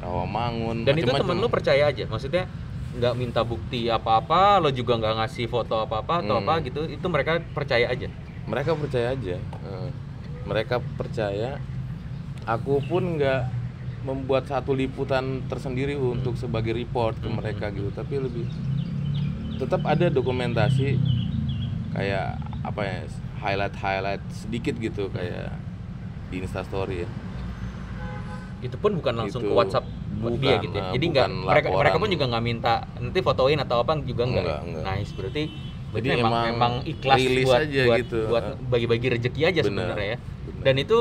Rawamangun 0.00 0.82
Dan 0.82 0.96
itu 0.96 1.06
macem-macem. 1.06 1.26
temen 1.26 1.36
lu 1.36 1.48
percaya 1.48 1.82
aja, 1.86 2.04
maksudnya 2.06 2.48
nggak 2.90 3.14
minta 3.14 3.44
bukti 3.44 3.86
apa-apa, 3.86 4.58
lo 4.58 4.70
juga 4.70 4.96
nggak 4.96 5.14
ngasih 5.16 5.46
foto 5.46 5.78
apa-apa 5.78 6.24
atau 6.24 6.34
Hmm. 6.34 6.42
apa 6.42 6.64
gitu, 6.64 6.86
itu 6.86 7.06
mereka 7.06 7.38
percaya 7.48 7.86
aja. 7.86 8.08
mereka 8.42 8.74
percaya 8.74 9.14
aja 9.14 9.36
Eh, 9.38 9.79
mereka 10.50 10.82
percaya 10.98 11.62
aku 12.42 12.82
pun 12.82 13.14
nggak 13.14 13.46
membuat 14.02 14.48
satu 14.48 14.72
liputan 14.72 15.44
tersendiri 15.46 15.94
untuk 15.94 16.34
sebagai 16.34 16.74
report 16.74 17.14
ke 17.20 17.28
Hmm. 17.28 17.38
mereka 17.38 17.70
gitu 17.70 17.92
tapi 17.92 18.18
lebih 18.18 18.44
tetap 19.56 19.84
ada 19.84 20.08
dokumentasi 20.08 20.96
kayak 21.92 22.34
apa 22.60 22.80
ya 22.82 22.98
highlight 23.38 23.76
highlight 23.76 24.24
sedikit 24.32 24.74
gitu 24.76 25.06
kayak 25.08 25.52
di 26.28 26.40
instastory 26.40 27.04
ya 27.04 27.08
itu 28.60 28.76
pun 28.76 28.92
bukan 28.92 29.14
langsung 29.16 29.40
ke 29.40 29.48
Itu 29.48 29.56
WhatsApp 29.56 29.84
buat 30.20 30.36
dia 30.36 30.60
bukan, 30.60 30.64
gitu 30.68 30.76
ya. 30.76 30.82
eh, 30.82 30.92
Jadi 30.92 31.06
nggak 31.08 31.28
bukan 31.28 31.48
mereka 31.48 31.68
mereka 31.72 31.96
pun 31.96 32.08
juga 32.12 32.24
nggak 32.28 32.44
minta 32.44 32.74
nanti 33.00 33.18
fotoin 33.20 33.56
atau 33.56 33.76
apa 33.80 33.92
juga 34.04 34.22
nggak. 34.28 34.84
Nice 34.84 35.12
berarti 35.16 35.42
Jadi 35.90 36.08
memang, 36.14 36.22
emang 36.22 36.44
memang 36.54 36.72
ikhlas 36.86 37.18
buat 37.18 37.60
aja 37.66 37.82
buat, 37.86 37.98
gitu. 37.98 38.20
buat 38.30 38.44
Eh. 38.46 38.54
bagi-bagi 38.70 39.06
rezeki 39.18 39.40
aja 39.42 39.60
Benar, 39.66 39.66
sebenarnya 39.66 40.08
ya. 40.14 40.18
Dan 40.62 40.74
itu 40.78 40.98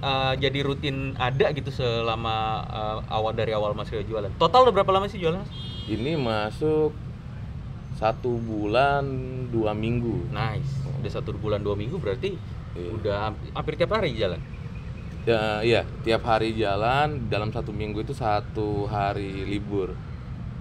eh, 0.00 0.32
jadi 0.40 0.58
rutin 0.64 0.96
ada 1.20 1.46
gitu 1.52 1.68
selama 1.68 2.36
eh, 2.66 2.98
awal 3.12 3.32
dari 3.36 3.52
awal 3.52 3.76
Mas 3.76 3.92
Rio 3.92 4.00
jualan. 4.00 4.32
Total 4.40 4.64
udah 4.64 4.74
berapa 4.74 4.90
lama 4.90 5.06
sih 5.12 5.20
jualan? 5.20 5.44
Ini 5.86 6.16
masuk 6.16 6.96
satu 8.00 8.40
bulan 8.40 9.04
dua 9.52 9.76
minggu. 9.76 10.32
Nice. 10.32 10.72
Udah 11.04 11.10
satu 11.12 11.36
bulan 11.36 11.60
dua 11.60 11.76
minggu 11.76 12.00
berarti 12.00 12.32
Iya. 12.70 12.88
udah 12.96 13.16
hampir, 13.28 13.48
hampir 13.52 13.72
tiap 13.76 13.92
hari 13.98 14.14
jalan. 14.14 14.40
Ya, 15.28 15.60
iya, 15.60 15.82
tiap 16.00 16.24
hari 16.24 16.56
jalan 16.56 17.28
dalam 17.28 17.52
satu 17.52 17.76
minggu 17.76 18.00
itu 18.00 18.16
satu 18.16 18.88
hari 18.88 19.44
libur. 19.44 19.92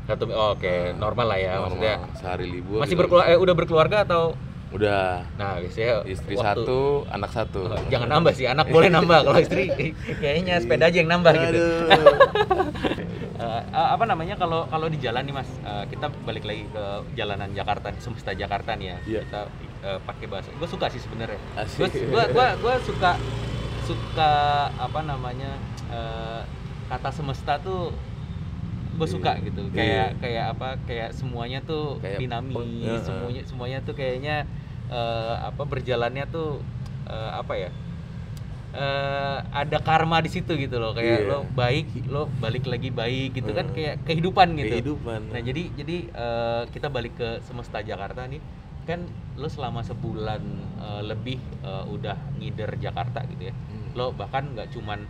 Satu 0.09 0.23
oh, 0.27 0.57
oke 0.57 0.73
normal 0.97 1.25
lah 1.27 1.37
ya 1.37 1.53
Normal, 1.53 1.63
maksudnya. 1.69 1.95
sehari 2.17 2.45
libur. 2.49 2.81
Masih 2.81 2.91
gitu. 2.91 2.99
berkeluarga 2.99 3.29
eh, 3.29 3.37
udah 3.37 3.53
berkeluarga 3.53 3.97
atau 4.01 4.23
Udah. 4.69 5.25
nah 5.33 5.57
biasanya 5.57 6.01
Istri 6.03 6.33
waktu- 6.33 6.61
satu, 6.61 6.81
anak 7.09 7.31
satu. 7.33 7.61
Oh, 7.65 7.81
jangan 7.87 8.09
nambah 8.11 8.33
sih 8.33 8.45
anak 8.45 8.69
boleh 8.69 8.85
nambah 8.87 9.19
kalau 9.23 9.37
istri 9.37 9.69
kayaknya 10.21 10.57
sepeda 10.57 10.85
aja 10.85 10.97
yang 10.97 11.09
nambah 11.09 11.31
gitu 11.31 11.61
Aduh. 11.85 12.17
Eh, 13.39 13.61
apa 13.71 14.03
namanya 14.03 14.35
kalau 14.35 14.67
kalau 14.67 14.91
di 14.91 14.99
jalan 14.99 15.23
nih 15.23 15.31
mas 15.31 15.47
eh, 15.63 15.87
kita 15.87 16.11
balik 16.21 16.43
lagi 16.43 16.67
ke 16.67 16.83
jalanan 17.15 17.47
Jakarta 17.49 17.87
semesta 17.97 18.35
Jakarta 18.35 18.75
nih 18.75 18.91
ya 18.91 18.97
Iya. 19.07 19.19
kita 19.23 19.41
eh, 19.79 19.99
pakai 20.03 20.25
bahasa 20.27 20.51
gue 20.51 20.67
suka 20.67 20.91
sih 20.91 20.99
sebenarnya 20.99 21.39
gue 21.55 21.87
gua, 22.11 22.27
gua, 22.29 22.47
gua 22.59 22.75
suka 22.83 23.15
suka 23.85 24.31
apa 24.75 24.99
namanya 25.01 25.55
eh, 25.87 26.41
kata 26.85 27.09
semesta 27.09 27.55
tuh 27.57 27.95
gue 28.99 29.07
suka 29.09 29.31
gitu 29.39 29.61
Iya. 29.65 29.73
kayak 29.73 30.09
kayak 30.19 30.45
apa 30.51 30.67
kayak 30.83 31.09
semuanya 31.11 31.59
tuh 31.61 31.97
Kayak 31.99 32.19
dinamis 32.19 32.53
peng- 32.53 32.83
Heeh. 32.83 33.01
semuanya 33.01 33.41
semuanya 33.45 33.77
tuh 33.81 33.93
kayaknya 33.93 34.35
eh, 34.89 35.35
apa 35.41 35.63
berjalannya 35.63 36.25
tuh 36.27 36.59
eh, 37.05 37.31
apa 37.33 37.53
ya 37.55 37.69
eh, 38.71 39.37
ada 39.51 39.77
karma 39.79 40.19
di 40.19 40.29
situ 40.29 40.51
gitu 40.55 40.77
loh 40.77 40.91
kayak 40.91 41.19
Iya. 41.19 41.27
lo 41.27 41.39
baik 41.49 41.87
lo 42.07 42.27
balik 42.37 42.65
lagi 42.65 42.91
baik 42.91 43.33
gitu 43.33 43.51
kan 43.51 43.65
Heeh. 43.67 43.75
kayak 43.75 43.95
kehidupan 44.03 44.47
gitu 44.55 44.75
Kehidupan. 44.75 45.19
nah 45.31 45.41
jadi 45.41 45.63
jadi 45.73 45.95
eh, 46.07 46.61
kita 46.69 46.87
balik 46.87 47.15
ke 47.15 47.29
semesta 47.41 47.79
Jakarta 47.81 48.25
nih 48.25 48.43
kan 48.85 49.05
lo 49.35 49.47
selama 49.47 49.81
sebulan 49.81 50.41
eh, 50.77 51.01
lebih 51.03 51.37
eh, 51.63 51.83
udah 51.87 52.17
ngider 52.35 52.75
Jakarta 52.77 53.23
gitu 53.25 53.47
ya 53.47 53.55
Hmm. 53.55 53.89
lo 53.95 54.11
bahkan 54.11 54.53
nggak 54.53 54.69
cuman 54.69 55.07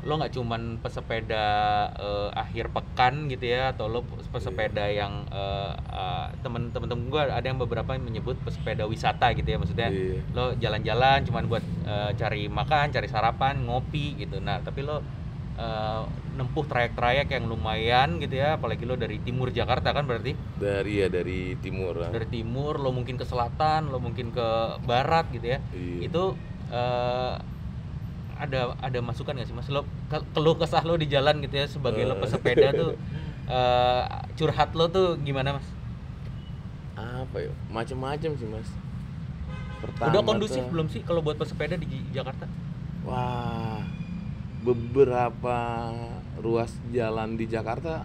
lo 0.00 0.16
nggak 0.16 0.32
cuman 0.32 0.80
pesepeda 0.80 1.46
eh, 1.92 2.28
akhir 2.34 2.70
pekan 2.70 3.28
gitu 3.28 3.44
ya 3.46 3.70
atau 3.70 3.84
lo 3.84 4.00
pesepeda 4.26 4.88
yang 4.88 5.28
eh, 5.28 5.72
eh, 5.76 6.26
temen-temen 6.40 6.88
gue 7.06 7.22
ada 7.22 7.44
yang 7.44 7.58
beberapa 7.58 7.92
yang 7.92 8.04
menyebut 8.04 8.40
pesepeda 8.40 8.84
wisata 8.84 9.36
gitu 9.36 9.44
ya 9.46 9.58
maksudnya 9.58 9.88
Iya. 9.88 10.24
lo 10.32 10.44
jalan-jalan 10.56 11.18
cuman 11.22 11.44
buat 11.46 11.60
eh, 11.84 12.10
cari 12.14 12.48
makan 12.48 12.88
cari 12.90 13.06
sarapan 13.06 13.60
ngopi 13.60 14.16
gitu 14.16 14.40
nah 14.40 14.56
tapi 14.58 14.80
lo 14.80 15.04
eh, 15.54 16.02
nempuh 16.32 16.64
trayek-trayek 16.64 17.28
yang 17.28 17.44
lumayan 17.44 18.16
gitu 18.16 18.34
ya 18.34 18.56
apalagi 18.56 18.88
lo 18.88 18.96
dari 18.96 19.20
timur 19.20 19.52
Jakarta 19.52 19.92
kan 19.92 20.08
berarti 20.08 20.32
Dari 20.56 20.92
ya 20.96 21.08
dari 21.08 21.52
timur. 21.56 21.92
lah. 21.98 22.08
dari 22.08 22.24
timur 22.24 22.80
lo 22.80 22.88
mungkin 22.90 23.20
ke 23.20 23.28
selatan 23.28 23.92
lo 23.92 24.00
mungkin 24.00 24.32
ke 24.32 24.48
barat 24.80 25.28
gitu 25.28 25.44
ya 25.46 25.58
Iya. 25.70 26.08
itu 26.08 26.22
eh, 26.72 27.34
ada 28.40 28.60
ada 28.80 28.98
masukan 29.00 29.32
nggak 29.32 29.46
sih 29.46 29.52
mas 29.52 29.68
lo 29.68 29.82
ke- 30.08 30.24
keluh 30.32 30.56
kesah 30.56 30.80
lo 30.80 30.96
di 30.96 31.06
jalan 31.06 31.38
gitu 31.40 31.54
ya 31.54 31.66
sebagai 31.66 32.02
lo 32.02 32.14
Eh. 32.14 32.18
pesepeda 32.18 32.72
tuh 32.72 32.90
eh, 33.50 34.02
curhat 34.34 34.72
lo 34.72 34.88
tuh 34.88 35.20
gimana 35.20 35.54
mas 35.54 35.68
apa 36.92 37.36
ya? 37.38 37.52
Macam-macam 37.70 38.30
sih, 38.34 38.44
Mas. 38.44 38.68
Pertama 39.80 40.08
udah 40.10 40.22
kondusif 40.22 40.60
tuh- 40.60 40.68
belum 40.68 40.86
sih 40.88 41.00
kalau 41.00 41.20
buat 41.20 41.36
pesepeda 41.36 41.72
di 41.74 41.88
Jakarta 42.10 42.44
Wah, 43.00 43.80
beberapa 44.60 45.56
ruas 46.36 46.68
jalan 46.90 47.34
di 47.34 47.46
Jakarta 47.46 48.04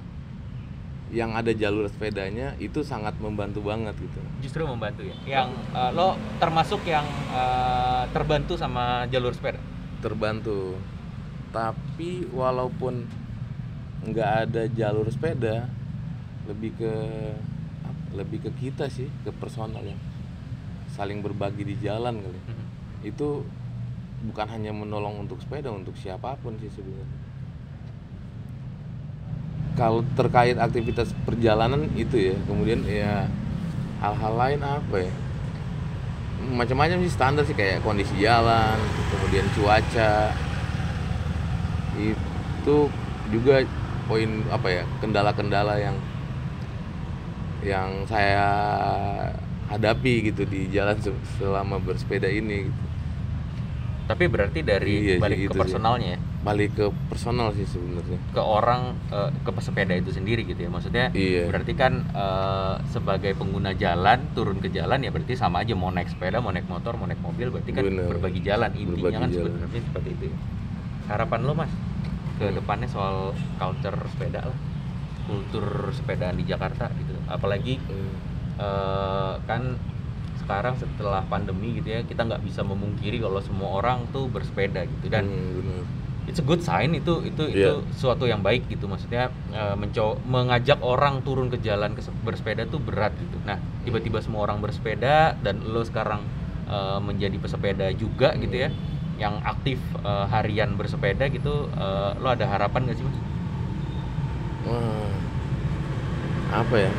yang 1.09 1.31
ada 1.31 1.51
jalur 1.51 1.85
sepedanya 1.85 2.55
itu 2.57 2.81
sangat 2.81 3.13
membantu 3.19 3.59
banget 3.61 3.93
gitu. 3.95 4.19
justru 4.39 4.63
membantu 4.63 5.03
ya 5.03 5.15
yang 5.27 5.47
eh, 5.71 5.91
lo 5.91 6.15
termasuk 6.37 6.81
yang 6.83 7.03
eh, 7.29 8.03
terbantu 8.09 8.55
sama 8.55 9.03
jalur 9.05 9.29
sepeda 9.29 9.59
Terbantu. 10.05 10.77
Tapi 11.49 12.29
walaupun 12.29 13.09
nggak 14.05 14.31
ada 14.45 14.69
jalur 14.69 15.09
sepeda, 15.09 15.65
lebih 16.45 16.77
ke 16.77 16.93
lebih 18.13 18.45
ke 18.45 18.51
kita 18.61 18.85
sih, 18.85 19.09
ke 19.25 19.33
personal 19.33 19.81
yang 19.81 19.97
saling 20.93 21.25
berbagi 21.25 21.65
di 21.65 21.75
jalan 21.81 22.21
kali. 22.21 22.39
Itu 23.01 23.41
bukan 24.29 24.47
hanya 24.53 24.69
menolong 24.71 25.25
untuk 25.25 25.41
sepeda, 25.41 25.73
untuk 25.73 25.97
siapa 25.97 26.37
pun 26.37 26.53
sih 26.61 26.69
sebenarnya. 26.69 27.17
Kalau 29.75 30.05
terkait 30.15 30.55
aktivitas 30.55 31.11
perjalanan 31.25 31.89
itu 31.97 32.31
ya, 32.31 32.35
kemudian 32.45 32.85
ya 32.85 33.25
hal-hal 33.99 34.33
lain 34.37 34.61
apa 34.61 34.97
ya? 35.01 35.24
Macam-macam 36.35 36.99
sih 36.99 37.11
standar 37.15 37.43
sih 37.47 37.55
kayak 37.55 37.79
kondisi 37.85 38.19
jalan, 38.19 38.75
kemudian 39.11 39.47
cuaca. 39.55 40.35
Itu 41.95 42.91
juga 43.33 43.63
poin 44.07 44.29
apa 44.51 44.67
ya? 44.69 44.83
Kendala-kendala 45.01 45.79
yang 45.79 45.95
yang 47.65 48.05
saya 48.05 48.45
hadapi 49.71 50.29
gitu 50.31 50.45
di 50.45 50.69
jalan 50.69 50.97
se- 51.01 51.25
selama 51.41 51.81
bersepeda 51.81 52.29
ini 52.29 52.69
gitu. 52.69 52.83
tapi 54.05 54.23
berarti 54.29 54.59
dari 54.61 54.91
Iya 55.01 55.15
balik 55.17 55.39
ke 55.49 55.53
itu 55.53 55.57
sih. 55.65 55.81
Balik 56.45 56.77
ke 56.77 56.85
personal 57.09 57.49
sih 57.51 57.65
sebenarnya 57.65 58.21
ke 58.29 58.37
orang 58.37 58.81
eh, 59.09 59.33
ke 59.35 59.49
pesepeda 59.49 59.97
itu 59.97 60.13
sendiri 60.13 60.45
gitu 60.45 60.61
ya 60.61 60.69
maksudnya 60.69 61.09
Iya. 61.09 61.49
berarti 61.49 61.73
kan 61.73 61.93
eh, 62.05 62.75
sebagai 62.85 63.33
pengguna 63.33 63.73
jalan 63.73 64.29
turun 64.31 64.61
ke 64.61 64.69
jalan 64.69 65.01
ya 65.01 65.09
berarti 65.09 65.33
sama 65.33 65.65
aja 65.65 65.73
mau 65.73 65.89
naik 65.89 66.05
sepeda 66.07 66.37
mau 66.37 66.53
naik 66.53 66.69
motor 66.69 66.93
mau 66.95 67.09
naik 67.09 67.17
mobil 67.19 67.49
berarti 67.49 67.71
kan 67.71 67.81
Bener. 67.81 68.05
berbagi 68.07 68.39
jalan 68.39 68.69
intinya 68.71 68.93
Berbagi 68.93 69.17
kan 69.17 69.29
jalan. 69.31 69.41
sebenarnya 69.49 69.81
seperti 69.81 70.09
itu 70.11 70.25
ya. 70.29 70.37
harapan 71.07 71.39
lo 71.41 71.53
mas 71.53 71.73
ke 72.35 72.45
depannya 72.51 72.87
soal 72.87 73.17
culture 73.55 73.97
sepeda 74.07 74.41
lah 74.43 74.57
kultur 75.25 75.65
sepedaan 75.91 76.37
di 76.37 76.45
Jakarta 76.45 76.93
gitu 76.93 77.17
apalagi 77.25 77.81
eh, 78.57 79.33
kan 79.43 79.61
sekarang 80.37 80.77
setelah 80.77 81.25
pandemi 81.25 81.73
gitu 81.75 81.89
ya 81.89 82.05
kita 82.05 82.21
nggak 82.21 82.45
bisa 82.45 82.61
memungkiri 82.61 83.17
kalau 83.17 83.41
semua 83.41 83.69
orang 83.73 84.05
tuh 84.13 84.29
bersepeda 84.29 84.85
gitu 84.85 85.09
dan 85.09 85.25
Hmm, 85.25 85.57
bener. 85.57 85.83
It's 86.25 86.37
a 86.37 86.45
good 86.45 86.59
sign 86.59 86.91
itu 86.91 87.21
itu 87.23 87.43
itu 87.47 87.71
Iya. 87.77 87.93
suatu 87.93 88.25
yang 88.25 88.41
baik 88.41 88.65
gitu 88.65 88.85
maksudnya 88.85 89.29
eh, 89.51 89.75
menco 89.75 90.17
mengajak 90.25 90.81
orang 90.81 91.21
turun 91.21 91.47
ke 91.47 91.57
jalan 91.59 91.93
ke 91.93 92.01
bersepeda 92.21 92.65
tuh 92.65 92.79
berat 92.79 93.13
gitu 93.15 93.37
nah 93.43 93.55
tiba-tiba 93.81 94.19
semua 94.19 94.43
orang 94.43 94.57
bersepeda 94.59 95.37
dan 95.39 95.61
lo 95.61 95.85
sekarang 95.85 96.25
eh, 96.65 96.99
menjadi 96.99 97.37
pesepeda 97.37 97.93
juga 97.93 98.33
gitu 98.35 98.57
ya 98.57 98.69
yang 99.15 99.37
aktif 99.41 99.77
eh, 100.01 100.25
harian 100.27 100.73
bersepeda 100.75 101.29
gitu 101.29 101.69
eh, 101.71 102.11
lo 102.17 102.27
ada 102.27 102.45
harapan 102.45 102.89
gak 102.89 102.97
sih 102.97 103.05
mas? 103.05 103.17
Wah, 104.65 105.13
apa 106.55 106.75
ya 106.79 106.91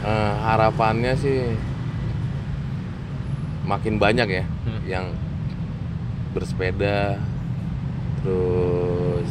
Eh, 0.00 0.34
harapannya 0.40 1.12
sih 1.12 1.52
makin 3.62 4.00
banyak 4.00 4.28
ya 4.32 4.44
Hmm. 4.64 4.80
yang 4.88 5.06
bersepeda 6.32 7.20
terus 8.20 9.30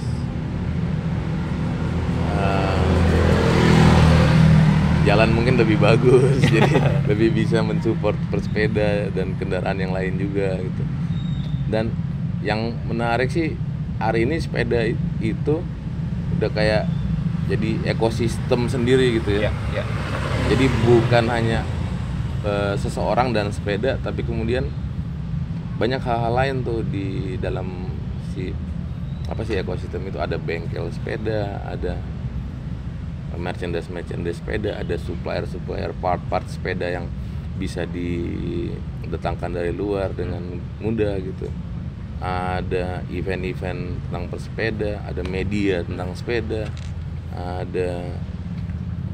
jalan 5.08 5.34
mungkin 5.34 5.58
lebih 5.58 5.82
bagus 5.82 6.38
jadi 6.54 7.02
lebih 7.10 7.34
bisa 7.34 7.66
mensupport 7.66 8.14
bersepeda 8.30 9.10
dan 9.10 9.34
kendaraan 9.42 9.82
yang 9.82 9.90
lain 9.90 10.22
juga 10.22 10.62
gitu. 10.62 10.84
Dan 11.70 11.90
yang 12.46 12.78
menarik 12.86 13.34
sih 13.34 13.58
hari 13.98 14.30
ini 14.30 14.38
sepeda 14.38 14.86
itu 15.18 15.56
udah 16.38 16.50
kayak 16.54 16.86
jadi 17.50 17.90
ekosistem 17.90 18.70
sendiri 18.70 19.18
gitu 19.18 19.42
ya. 19.42 19.50
Ya 19.74 19.84
jadi 20.50 20.66
bukan 20.86 21.26
hanya 21.30 21.62
eh, 22.42 22.74
seseorang 22.78 23.34
dan 23.34 23.54
sepeda 23.54 24.02
tapi 24.02 24.26
kemudian 24.26 24.66
banyak 25.78 26.02
hal-hal 26.02 26.34
lain 26.34 26.56
tuh 26.66 26.82
di 26.86 27.38
dalam 27.40 27.88
si 28.34 28.52
apa 29.30 29.42
sih 29.46 29.56
ekosistem 29.62 30.10
itu 30.10 30.18
ada 30.18 30.36
bengkel 30.42 30.90
sepeda 30.90 31.62
ada 31.70 31.96
merchandise 33.38 33.88
merchandise 33.88 34.42
sepeda 34.42 34.76
ada 34.76 34.98
supplier 34.98 35.46
supplier 35.46 35.94
part 36.02 36.20
part 36.28 36.44
sepeda 36.50 36.90
yang 36.90 37.06
bisa 37.62 37.86
didatangkan 37.86 39.54
dari 39.54 39.70
luar 39.70 40.12
dengan 40.18 40.42
mudah 40.82 41.14
gitu 41.22 41.48
ada 42.20 43.00
event-event 43.08 43.96
tentang 44.08 44.28
bersepeda, 44.28 45.00
ada 45.08 45.24
media 45.24 45.88
tentang 45.88 46.12
sepeda, 46.20 46.68
ada 47.32 48.12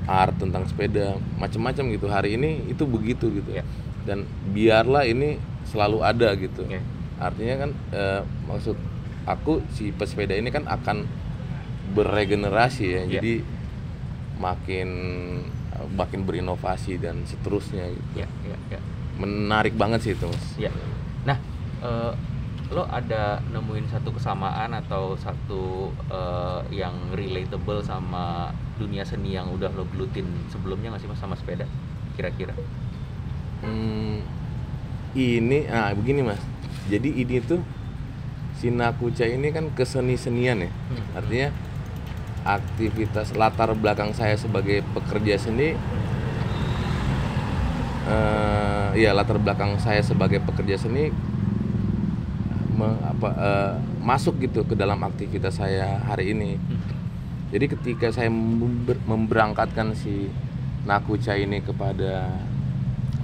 art 0.10 0.34
tentang 0.42 0.66
sepeda, 0.66 1.18
macam-macam 1.38 1.86
gitu. 1.94 2.06
Hari 2.10 2.38
ini 2.38 2.66
itu 2.66 2.84
begitu 2.90 3.30
gitu. 3.30 3.62
Iya. 3.62 3.64
Dan 4.06 4.26
biarlah 4.54 5.06
ini 5.06 5.38
selalu 5.70 6.02
ada 6.02 6.34
gitu. 6.38 6.66
Oke. 6.66 6.82
Artinya 7.22 7.56
kan 7.66 7.72
eh, 7.94 8.22
maksud 8.50 8.78
aku 9.26 9.62
si 9.74 9.90
pesepeda 9.90 10.38
ini 10.38 10.54
kan 10.54 10.66
akan 10.70 11.06
beregenerasi 11.94 12.86
ya. 12.86 13.04
Iya. 13.06 13.12
Jadi 13.20 13.34
makin 14.38 14.90
makin 15.94 16.24
berinovasi 16.24 16.98
dan 17.02 17.26
seterusnya 17.28 17.92
gitu. 17.92 18.26
Ya, 18.26 18.28
ya, 18.48 18.58
ya. 18.72 18.80
Menarik 19.20 19.76
banget 19.76 20.00
sih 20.08 20.12
itu, 20.16 20.26
Mas. 20.28 20.46
Ya. 20.56 20.72
Nah, 21.28 21.38
eh, 21.84 22.14
lo 22.74 22.88
ada 22.90 23.44
nemuin 23.54 23.92
satu 23.92 24.10
kesamaan 24.16 24.74
atau 24.74 25.14
satu 25.20 25.94
eh, 26.10 26.62
yang 26.74 26.96
relatable 27.14 27.84
sama 27.84 28.50
dunia 28.76 29.04
seni 29.06 29.38
yang 29.38 29.52
udah 29.52 29.70
lo 29.76 29.86
gelutin 29.94 30.26
sebelumnya 30.50 30.96
nggak 30.96 31.04
sih 31.04 31.10
mas 31.12 31.20
sama 31.20 31.36
sepeda? 31.38 31.68
Kira-kira? 32.16 32.56
Hmm, 33.64 34.20
ini 35.16 35.64
ah 35.72 35.96
begini 35.96 36.22
mas 36.28 36.42
jadi 36.92 37.08
ini 37.08 37.40
tuh 37.42 37.64
si 38.66 38.74
Nakuca 38.74 39.30
ini 39.30 39.54
kan 39.54 39.70
keseni-senian 39.78 40.66
ya. 40.66 40.70
Hmm. 40.74 41.06
artinya 41.14 41.50
aktivitas 42.42 43.38
latar 43.38 43.70
belakang 43.78 44.10
saya 44.18 44.34
sebagai 44.34 44.82
pekerja 44.90 45.38
seni 45.38 45.78
eh 48.10 48.90
ya 48.98 49.14
latar 49.14 49.38
belakang 49.38 49.78
saya 49.78 50.02
sebagai 50.02 50.42
pekerja 50.42 50.82
seni 50.82 51.14
me- 52.74 53.02
apa 53.06 53.30
eh, 53.38 53.74
masuk 54.02 54.42
gitu 54.42 54.66
ke 54.66 54.74
dalam 54.74 54.98
aktivitas 55.06 55.62
saya 55.62 56.02
hari 56.02 56.34
ini. 56.34 56.58
Jadi 57.54 57.66
ketika 57.70 58.10
saya 58.10 58.34
member- 58.34 59.02
memberangkatkan 59.06 59.94
si 59.94 60.34
Nakuca 60.86 61.34
ini 61.34 61.66
kepada 61.66 62.30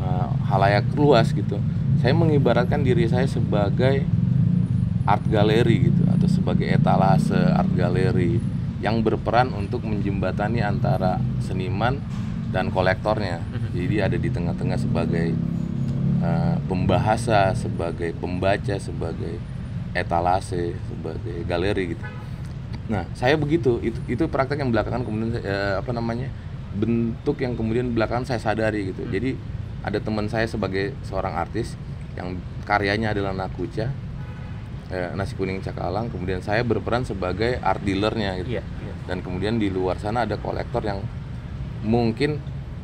uh, 0.01 0.29
halayak 0.49 0.89
luas 0.97 1.29
gitu, 1.29 1.61
saya 2.01 2.13
mengibaratkan 2.17 2.81
diri 2.81 3.05
saya 3.05 3.29
sebagai 3.29 4.01
art 5.11 5.25
gallery 5.27 5.91
gitu 5.91 6.03
atau 6.07 6.27
sebagai 6.31 6.67
etalase 6.71 7.35
art 7.35 7.71
gallery 7.75 8.39
yang 8.79 9.03
berperan 9.03 9.51
untuk 9.53 9.83
menjembatani 9.85 10.63
antara 10.63 11.21
seniman 11.43 12.01
dan 12.49 12.71
kolektornya. 12.73 13.43
Mhm. 13.43 13.69
Jadi 13.75 13.95
ada 14.01 14.17
di 14.17 14.29
tengah-tengah 14.31 14.79
sebagai 14.79 15.35
uh, 16.23 16.57
pembahasa, 16.65 17.53
sebagai 17.53 18.11
pembaca, 18.17 18.75
sebagai 18.79 19.37
etalase, 19.93 20.75
sebagai 20.87 21.43
galeri 21.45 21.95
gitu. 21.95 22.03
Nah, 22.91 23.07
saya 23.15 23.35
begitu. 23.39 23.79
Itu 23.79 23.99
itu 24.07 24.23
praktek 24.27 24.59
yang 24.59 24.71
belakangan 24.71 25.03
kemudian 25.07 25.39
eh, 25.39 25.75
apa 25.79 25.91
namanya? 25.95 26.27
bentuk 26.71 27.35
yang 27.43 27.51
kemudian 27.59 27.91
belakangan 27.91 28.23
saya 28.31 28.39
sadari 28.39 28.95
gitu. 28.95 29.03
Jadi 29.11 29.35
ada 29.83 29.99
teman 29.99 30.31
saya 30.31 30.47
sebagai 30.47 30.95
seorang 31.03 31.35
artis 31.35 31.75
yang 32.15 32.39
karyanya 32.63 33.11
adalah 33.11 33.35
Nakuca, 33.35 33.91
eh, 34.91 35.09
nasi 35.13 35.33
kuning 35.33 35.59
cakalang. 35.59 36.07
Kemudian 36.07 36.39
saya 36.39 36.61
berperan 36.61 37.01
sebagai 37.01 37.57
art 37.59 37.81
dealernya 37.81 38.37
gitu. 38.39 38.59
Iya, 38.59 38.63
iya. 38.63 38.93
Dan 39.07 39.19
kemudian 39.19 39.57
di 39.57 39.67
luar 39.67 39.97
sana 39.97 40.23
ada 40.23 40.35
kolektor 40.35 40.83
yang 40.83 41.01
mungkin 41.81 42.37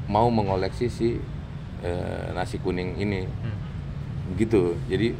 mau 0.08 0.32
mengoleksi 0.32 0.88
si 0.88 1.20
eh, 1.80 2.28
nasi 2.34 2.58
kuning 2.58 2.98
ini, 2.98 3.28
Hmm. 3.28 3.58
gitu. 4.34 4.74
Jadi 4.88 5.13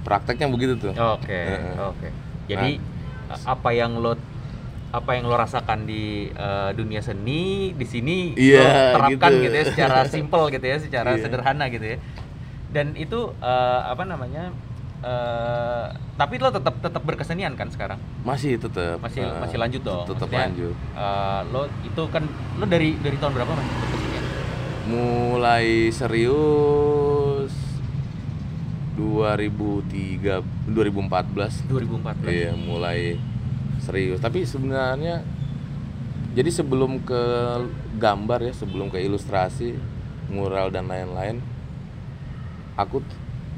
prakteknya 0.00 0.48
begitu 0.48 0.78
tuh. 0.80 0.94
Oke, 0.94 1.28
Heeh. 1.28 1.74
oke. 1.76 2.08
Jadi 2.46 2.70
eh, 3.28 3.40
apa 3.44 3.70
yang 3.70 3.98
lo 3.98 4.14
apa 4.86 5.12
yang 5.12 5.28
lo 5.28 5.36
rasakan 5.36 5.84
di 5.84 6.30
eh, 6.30 6.70
dunia 6.72 7.02
seni 7.02 7.74
di 7.74 7.84
sini 7.84 8.32
Iya, 8.32 8.56
lo 8.56 8.66
terapkan 8.96 9.30
gitu. 9.34 9.44
gitu. 9.44 9.54
ya 9.54 9.64
secara 9.66 10.00
simple 10.08 10.44
gitu 10.48 10.64
ya, 10.64 10.76
secara 10.78 11.10
Iya. 11.12 11.22
sederhana 11.22 11.64
gitu 11.68 11.84
ya. 11.84 11.98
Dan 12.70 12.96
itu 12.96 13.34
eh, 13.36 13.80
apa 13.84 14.06
namanya? 14.06 14.54
Eh, 15.02 15.86
tapi 16.16 16.34
lo 16.40 16.48
tetap 16.48 16.80
tetap 16.80 17.02
berkesenian 17.04 17.52
kan 17.58 17.68
sekarang? 17.68 18.00
Masih 18.24 18.56
tetap 18.56 19.00
Masih 19.00 19.24
eh, 19.24 19.36
masih 19.40 19.58
lanjut 19.60 19.82
dong. 19.84 20.06
Tetap 20.08 20.28
lanjut. 20.30 20.74
eh, 20.76 21.40
lo 21.52 21.68
itu 21.84 22.02
kan 22.08 22.24
lo 22.56 22.64
dari 22.64 22.96
dari 23.00 23.16
tahun 23.20 23.32
berapa 23.36 23.52
mas 23.52 23.66
berkesenian? 23.66 24.24
Mulai 24.86 25.66
serius 25.90 27.52
2003 28.96 30.40
2014 30.72 31.68
2014. 31.68 32.32
Iya, 32.32 32.52
mulai 32.56 33.20
serius. 33.82 34.18
Tapi 34.24 34.48
sebenarnya 34.48 35.20
jadi 36.32 36.52
sebelum 36.52 37.00
ke 37.04 37.22
gambar 37.96 38.44
ya, 38.44 38.52
sebelum 38.52 38.92
ke 38.92 39.00
ilustrasi, 39.00 39.76
mural 40.28 40.68
dan 40.68 40.84
lain-lain, 40.88 41.40
aku 42.76 43.00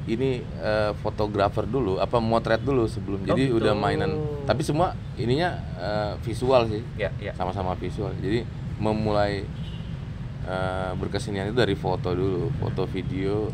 ini 0.09 0.41
eh, 0.41 0.93
fotografer 1.05 1.69
dulu, 1.69 2.01
apa 2.01 2.17
motret 2.19 2.65
dulu 2.65 2.89
sebelum. 2.89 3.21
Oh, 3.23 3.29
Jadi 3.29 3.53
gitu. 3.53 3.61
udah 3.61 3.77
mainan. 3.77 4.17
Tapi 4.49 4.65
semua 4.65 4.97
ininya 5.21 5.61
eh, 5.77 6.13
visual 6.25 6.65
sih, 6.73 6.83
Ya, 6.97 7.13
ya. 7.21 7.37
sama-sama 7.37 7.77
visual. 7.77 8.17
Jadi 8.19 8.43
memulai 8.81 9.45
eh, 10.49 10.91
berkesenian 10.97 11.53
itu 11.53 11.57
dari 11.61 11.77
foto 11.77 12.17
dulu, 12.17 12.49
foto 12.57 12.89
video, 12.89 13.53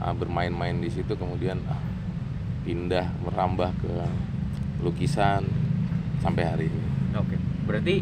ah, 0.00 0.16
bermain-main 0.16 0.80
di 0.80 0.88
situ, 0.88 1.12
kemudian 1.14 1.60
ah, 1.68 1.78
pindah 2.64 3.12
merambah 3.28 3.70
ke 3.78 3.92
lukisan 4.80 5.44
sampai 6.24 6.44
hari 6.48 6.66
ini. 6.72 6.82
Oke. 7.18 7.36
Berarti 7.68 7.96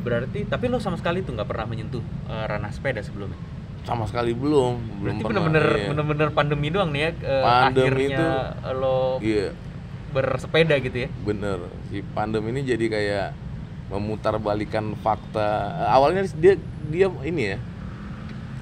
berarti 0.00 0.48
tapi 0.48 0.72
lo 0.72 0.80
sama 0.80 0.96
sekali 0.96 1.20
tuh 1.20 1.36
nggak 1.36 1.44
pernah 1.44 1.68
menyentuh 1.68 2.02
eh, 2.26 2.44
ranah 2.50 2.72
sepeda 2.74 3.04
sebelumnya. 3.04 3.38
Sama 3.80 4.04
sekali 4.04 4.36
belum, 4.36 4.76
belum 5.00 5.16
Berarti 5.18 5.22
pernah. 5.24 5.40
bener-bener 5.42 5.64
iya. 5.72 5.86
bener-bener 5.88 6.28
pandemi 6.30 6.68
doang 6.68 6.90
nih 6.90 7.00
ya 7.00 7.10
Pandemi 7.40 7.88
akhirnya 8.06 8.20
lo 8.70 9.16
Iya, 9.18 9.46
bersepeda 10.10 10.74
gitu 10.78 10.96
ya. 11.04 11.08
bener. 11.22 11.58
Si 11.88 12.04
pandemi 12.12 12.50
ini 12.50 12.62
jadi 12.62 12.86
kayak 12.86 13.28
memutarbalikan 13.88 14.94
fakta. 14.96 15.48
Awalnya 15.88 16.28
dia 16.36 16.54
dia 16.86 17.08
ini 17.22 17.42
ya. 17.54 17.58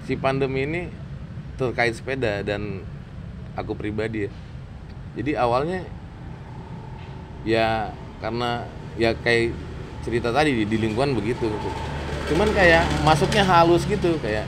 Si 0.04 0.14
pandemi 0.14 0.64
ini 0.64 0.82
terkait 1.54 1.92
sepeda 1.92 2.40
dan 2.40 2.80
aku 3.52 3.74
pribadi 3.74 4.24
ya. 4.24 4.30
Jadi 5.14 5.30
awalnya 5.34 5.82
ya 7.42 7.90
karena 8.18 8.64
ya 8.94 9.14
kayak 9.14 9.54
cerita 10.02 10.30
tadi 10.30 10.54
di, 10.54 10.64
di 10.64 10.76
lingkungan 10.78 11.12
begitu 11.12 11.44
gitu. 11.44 11.70
Cuman 12.28 12.48
kayak 12.52 12.86
masuknya 13.02 13.42
halus 13.42 13.82
gitu 13.82 14.14
kayak 14.20 14.46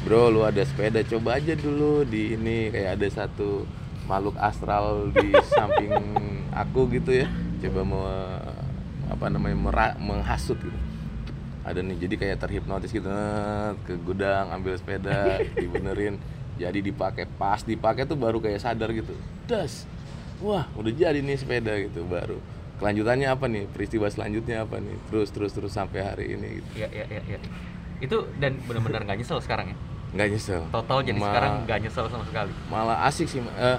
bro 0.00 0.32
lu 0.32 0.40
ada 0.42 0.64
sepeda 0.64 1.04
coba 1.04 1.36
aja 1.36 1.52
dulu 1.52 2.08
di 2.08 2.32
ini 2.32 2.72
kayak 2.72 2.96
ada 2.96 3.08
satu 3.12 3.68
makhluk 4.08 4.34
astral 4.40 5.12
di 5.12 5.30
samping 5.54 5.92
aku 6.50 6.90
gitu 6.90 7.14
ya. 7.14 7.28
Coba 7.60 7.80
mau 7.84 8.04
apa 9.10 9.26
namanya 9.28 9.56
mera- 9.58 9.98
menghasut 10.00 10.56
gitu. 10.58 10.78
Ada 11.62 11.84
nih 11.84 11.96
jadi 12.08 12.14
kayak 12.16 12.38
terhipnotis 12.40 12.90
gitu. 12.90 13.06
Ke 13.84 13.94
gudang 14.00 14.50
ambil 14.50 14.74
sepeda 14.80 15.38
dibenerin. 15.60 16.18
Jadi 16.58 16.84
dipakai 16.84 17.24
pas 17.24 17.62
dipakai 17.64 18.04
tuh 18.04 18.16
baru 18.16 18.40
kayak 18.40 18.60
sadar 18.60 18.90
gitu. 18.92 19.12
Das 19.46 19.86
wah 20.40 20.64
udah 20.72 20.88
jadi 20.88 21.20
nih 21.20 21.36
sepeda 21.36 21.76
gitu 21.76 22.02
baru. 22.08 22.40
Kelanjutannya 22.80 23.28
apa 23.28 23.44
nih? 23.44 23.68
Peristiwa 23.68 24.08
selanjutnya 24.08 24.64
apa 24.64 24.80
nih? 24.80 24.96
Terus 25.12 25.28
terus 25.28 25.52
terus 25.52 25.72
sampai 25.76 26.00
hari 26.00 26.26
ini 26.32 26.64
gitu. 26.64 26.68
Iya 26.80 26.88
iya 26.88 27.04
iya. 27.12 27.22
iya. 27.36 27.38
Itu 28.00 28.24
dan 28.40 28.56
benar-benar 28.64 29.04
nggak 29.04 29.20
nyesel 29.20 29.44
sekarang 29.44 29.72
ya. 29.72 29.76
Nggak 30.10 30.26
nyesel. 30.28 30.62
Total 30.68 30.98
jadi 31.00 31.18
Ma- 31.18 31.26
sekarang 31.30 31.52
nggak 31.64 31.78
nyesel 31.82 32.04
sama 32.10 32.24
sekali. 32.26 32.52
malah 32.66 32.98
asik 33.06 33.26
sih 33.26 33.38
Eh, 33.38 33.78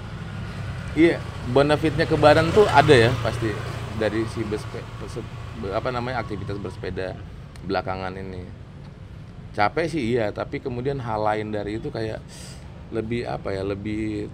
iya 0.96 1.16
benefitnya 1.50 2.06
ke 2.06 2.16
badan 2.16 2.48
tuh 2.52 2.64
ada 2.66 2.92
ya 2.92 3.12
pasti. 3.20 3.52
Dari 4.00 4.24
si 4.32 4.42
bespe- 4.42 4.82
apa 5.70 5.90
namanya 5.92 6.24
aktivitas 6.24 6.58
bersepeda 6.58 7.14
belakangan 7.62 8.16
ini. 8.16 8.48
Capek 9.52 9.86
sih 9.86 10.16
iya. 10.16 10.32
Tapi 10.32 10.58
kemudian 10.58 10.98
hal 10.98 11.20
lain 11.20 11.52
dari 11.52 11.78
itu 11.78 11.92
kayak 11.92 12.24
lebih 12.92 13.28
apa 13.28 13.52
ya 13.52 13.64
lebih 13.64 14.32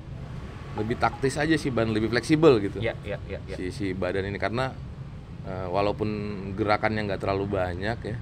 lebih 0.78 0.96
taktis 0.96 1.36
aja 1.36 1.58
sih 1.58 1.74
badan 1.74 1.90
lebih 1.92 2.14
fleksibel 2.14 2.62
gitu. 2.62 2.78
Iya 2.78 2.94
iya 3.02 3.18
iya. 3.26 3.40
iya. 3.44 3.56
si 3.58 3.74
si 3.74 3.86
badan 3.92 4.30
ini. 4.30 4.38
Karena 4.38 4.70
eh, 5.44 5.68
walaupun 5.68 6.10
gerakannya 6.54 7.10
nggak 7.10 7.22
terlalu 7.26 7.58
banyak 7.58 7.98
ya 8.06 8.18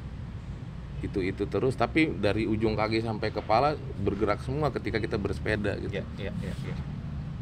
itu 1.05 1.19
itu 1.21 1.43
terus 1.45 1.73
tapi 1.73 2.09
dari 2.11 2.43
ujung 2.43 2.73
kaki 2.73 2.99
sampai 2.99 3.29
kepala 3.29 3.73
bergerak 3.97 4.41
semua 4.41 4.69
ketika 4.69 4.97
kita 4.97 5.15
bersepeda 5.15 5.77
gitu 5.77 5.93
Iya 5.93 6.03
iya 6.19 6.31
iya. 6.41 6.53
iya. 6.63 6.75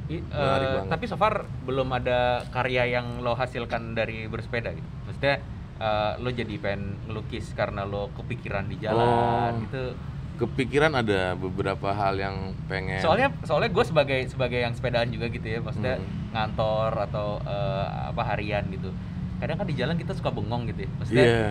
I- 0.09 0.19
banget. 0.19 0.91
tapi 0.91 1.05
so 1.05 1.15
far 1.15 1.33
belum 1.61 1.87
ada 1.89 2.43
karya 2.49 2.91
yang 2.91 3.19
lo 3.19 3.33
hasilkan 3.33 3.93
dari 3.93 4.27
bersepeda 4.27 4.69
gitu. 4.69 4.83
Maksudnya 5.05 5.39
eh, 5.75 6.11
lo 6.17 6.29
jadi 6.29 6.53
pengen 6.57 6.81
ngelukis 7.05 7.51
karena 7.53 7.81
lo 7.83 8.11
kepikiran 8.13 8.67
di 8.67 8.77
jalan 8.77 8.99
Oh. 9.01 9.47
gitu. 9.63 9.85
kepikiran 10.33 10.89
ada 10.91 11.37
beberapa 11.37 11.93
hal 11.93 12.17
yang 12.17 12.35
pengen 12.65 12.97
soalnya 12.99 13.29
soalnya 13.43 13.69
gue 13.69 13.85
sebagai 13.85 14.19
sebagai 14.25 14.59
yang 14.59 14.73
sepedaan 14.73 15.05
juga 15.07 15.29
gitu 15.29 15.45
ya 15.45 15.61
maksudnya 15.61 15.95
Hmm. 15.95 16.33
ngantor 16.33 16.89
atau 17.05 17.37
eh, 17.39 17.85
apa 18.09 18.21
harian 18.25 18.65
gitu 18.67 18.89
kadang 19.37 19.55
kan 19.55 19.67
di 19.67 19.77
jalan 19.77 19.93
kita 19.93 20.09
suka 20.11 20.29
bengong 20.29 20.65
gitu 20.67 20.83
ya 20.83 20.89
maksudnya 20.91 21.23
Iya. 21.23 21.47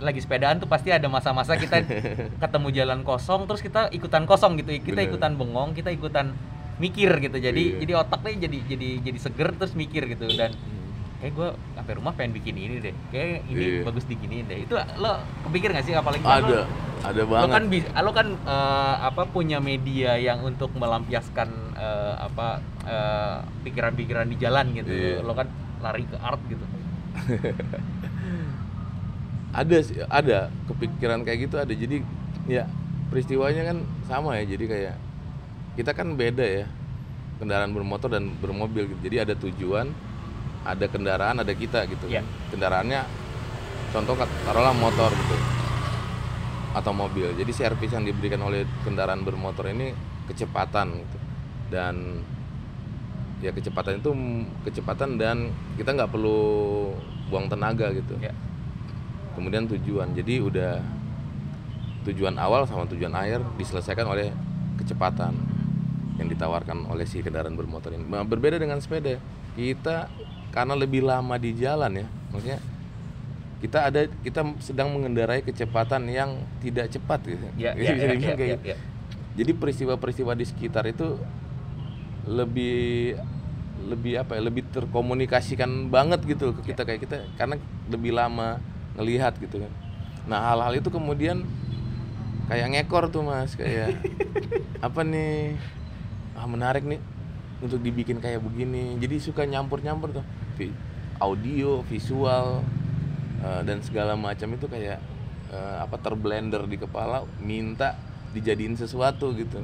Lagi 0.00 0.18
sepedaan 0.18 0.56
tuh 0.56 0.66
pasti 0.66 0.88
ada 0.88 1.06
masa-masa 1.06 1.54
kita 1.54 1.84
ketemu 2.42 2.68
jalan 2.72 3.00
kosong 3.00 3.44
terus 3.44 3.60
kita 3.60 3.88
ikutan 3.90 4.24
kosong 4.24 4.56
gitu. 4.56 4.72
Kita 4.74 4.98
Bener. 4.98 5.08
ikutan 5.08 5.32
bengong 5.34 5.70
kita 5.72 5.88
ikutan 5.88 6.32
mikir 6.76 7.12
gitu. 7.20 7.36
Jadi 7.36 7.62
Iya. 7.70 7.78
jadi 7.78 7.92
otaknya 7.98 8.32
jadi 8.42 8.58
jadi 8.66 8.88
jadi 9.02 9.18
seger 9.18 9.48
terus 9.52 9.72
mikir 9.74 10.04
gitu. 10.06 10.26
Dan 10.26 10.56
kayak 11.20 11.32
gue 11.32 11.48
sampai 11.76 11.92
rumah 11.94 12.12
pengen 12.12 12.32
bikin 12.32 12.54
ini 12.54 12.80
deh. 12.80 12.94
Kayak 13.08 13.44
ini 13.46 13.60
Iya. 13.60 13.82
bagus 13.84 14.04
diginiin 14.04 14.44
deh. 14.46 14.58
Itu 14.64 14.74
lo 14.96 15.12
kepikir 15.44 15.70
gak 15.70 15.84
sih 15.84 15.92
apalagi 15.92 16.20
kan 16.20 16.40
ada. 16.40 16.48
Lo, 16.50 16.62
ada 17.00 17.16
lo 17.18 17.28
banget. 17.30 17.48
kan 17.50 17.62
bis- 17.68 17.92
lo 17.94 18.10
kan 18.10 18.28
eh, 18.34 18.94
apa 19.02 19.22
punya 19.26 19.56
media 19.56 20.16
yang 20.16 20.40
untuk 20.40 20.72
melampiaskan 20.74 21.48
eh, 21.72 22.14
apa 22.18 22.48
eh, 22.84 23.36
pikiran-pikiran 23.62 24.26
di 24.26 24.36
jalan 24.36 24.72
gitu. 24.72 24.88
Iya. 24.88 25.20
lo 25.20 25.32
kan 25.32 25.48
lari 25.80 26.04
ke 26.04 26.16
art 26.18 26.40
gitu 26.44 26.60
ada 29.50 29.76
sih 29.82 29.98
ada. 30.06 30.48
Kepikiran 30.70 31.26
kayak 31.26 31.38
gitu 31.50 31.56
ada. 31.58 31.72
Jadi 31.74 32.02
ya 32.46 32.66
peristiwanya 33.10 33.74
kan 33.74 33.76
sama 34.06 34.38
ya. 34.38 34.44
Jadi 34.46 34.64
kayak 34.66 34.96
kita 35.78 35.90
kan 35.94 36.14
beda 36.14 36.46
ya. 36.46 36.66
Kendaraan 37.40 37.72
bermotor 37.72 38.12
dan 38.12 38.36
bermobil 38.38 38.90
gitu. 38.90 39.00
Jadi 39.10 39.16
ada 39.16 39.34
tujuan 39.34 39.86
ada 40.60 40.86
kendaraan 40.86 41.40
ada 41.40 41.52
kita 41.56 41.88
gitu. 41.88 42.04
Iya. 42.12 42.20
kendaraannya 42.52 43.00
contoh 43.96 44.14
taruhlah 44.44 44.76
motor 44.76 45.10
gitu. 45.10 45.36
Atau 46.76 46.94
mobil. 46.94 47.32
Jadi 47.34 47.50
servis 47.50 47.90
yang 47.90 48.06
diberikan 48.06 48.44
oleh 48.44 48.68
kendaraan 48.86 49.24
bermotor 49.26 49.72
ini 49.72 49.90
kecepatan 50.30 51.00
gitu. 51.00 51.18
Dan 51.72 52.22
ya 53.40 53.56
kecepatan 53.56 54.04
itu 54.04 54.10
kecepatan 54.68 55.16
dan 55.16 55.48
kita 55.80 55.96
nggak 55.96 56.12
perlu 56.12 56.92
buang 57.32 57.48
tenaga 57.48 57.88
gitu. 57.96 58.20
Ya 58.20 58.36
kemudian 59.34 59.66
tujuan. 59.70 60.12
Jadi 60.14 60.40
udah 60.42 60.80
tujuan 62.08 62.36
awal 62.40 62.64
sama 62.64 62.88
tujuan 62.88 63.12
akhir 63.12 63.44
diselesaikan 63.60 64.06
oleh 64.08 64.32
kecepatan 64.80 65.36
yang 66.16 66.28
ditawarkan 66.28 66.88
oleh 66.88 67.04
si 67.08 67.20
kendaraan 67.20 67.56
bermotor 67.56 67.92
ini. 67.92 68.04
Nah, 68.04 68.24
berbeda 68.24 68.60
dengan 68.60 68.80
sepeda. 68.80 69.20
Kita 69.56 70.08
karena 70.50 70.74
lebih 70.74 71.06
lama 71.06 71.38
di 71.38 71.54
jalan 71.54 72.04
ya 72.04 72.06
maksudnya 72.34 72.58
kita 73.60 73.78
ada 73.92 74.08
kita 74.24 74.40
sedang 74.58 74.90
mengendarai 74.90 75.44
kecepatan 75.44 76.08
yang 76.10 76.42
tidak 76.64 76.90
cepat 76.90 77.20
gitu. 77.22 77.46
Ya 77.60 77.76
ya 77.76 77.92
ya, 77.92 78.16
ya, 78.16 78.16
ya, 78.16 78.34
gitu. 78.34 78.66
ya. 78.66 78.76
jadi 79.36 79.52
peristiwa-peristiwa 79.54 80.32
di 80.34 80.44
sekitar 80.48 80.88
itu 80.90 81.20
lebih 82.26 83.16
lebih 83.80 84.20
apa 84.20 84.36
ya 84.36 84.42
lebih 84.44 84.64
terkomunikasikan 84.68 85.88
banget 85.88 86.20
gitu 86.28 86.52
ke 86.60 86.72
kita 86.72 86.84
kayak 86.84 87.00
kita 87.04 87.16
karena 87.40 87.56
lebih 87.88 88.12
lama 88.12 88.60
ngelihat 89.00 89.40
gitu 89.40 89.64
kan. 89.64 89.72
Nah 90.28 90.52
hal-hal 90.52 90.76
itu 90.76 90.92
kemudian 90.92 91.48
kayak 92.52 92.68
ngekor 92.76 93.08
tuh 93.08 93.24
mas 93.24 93.56
kayak 93.56 93.96
apa 94.86 95.00
nih? 95.00 95.56
Ah 96.36 96.44
menarik 96.44 96.84
nih 96.84 97.00
untuk 97.64 97.80
dibikin 97.80 98.20
kayak 98.20 98.44
begini. 98.44 99.00
Jadi 99.00 99.16
suka 99.16 99.48
nyampur-nyampur 99.48 100.20
tuh 100.20 100.24
Vi- 100.60 100.76
audio 101.16 101.80
visual 101.88 102.60
eh, 103.40 103.60
dan 103.64 103.80
segala 103.80 104.12
macam 104.20 104.52
itu 104.52 104.68
kayak 104.68 105.00
eh, 105.48 105.76
apa 105.80 105.96
terblender 105.96 106.68
di 106.68 106.76
kepala 106.76 107.24
minta 107.40 107.96
dijadiin 108.36 108.76
sesuatu 108.76 109.32
gitu. 109.32 109.56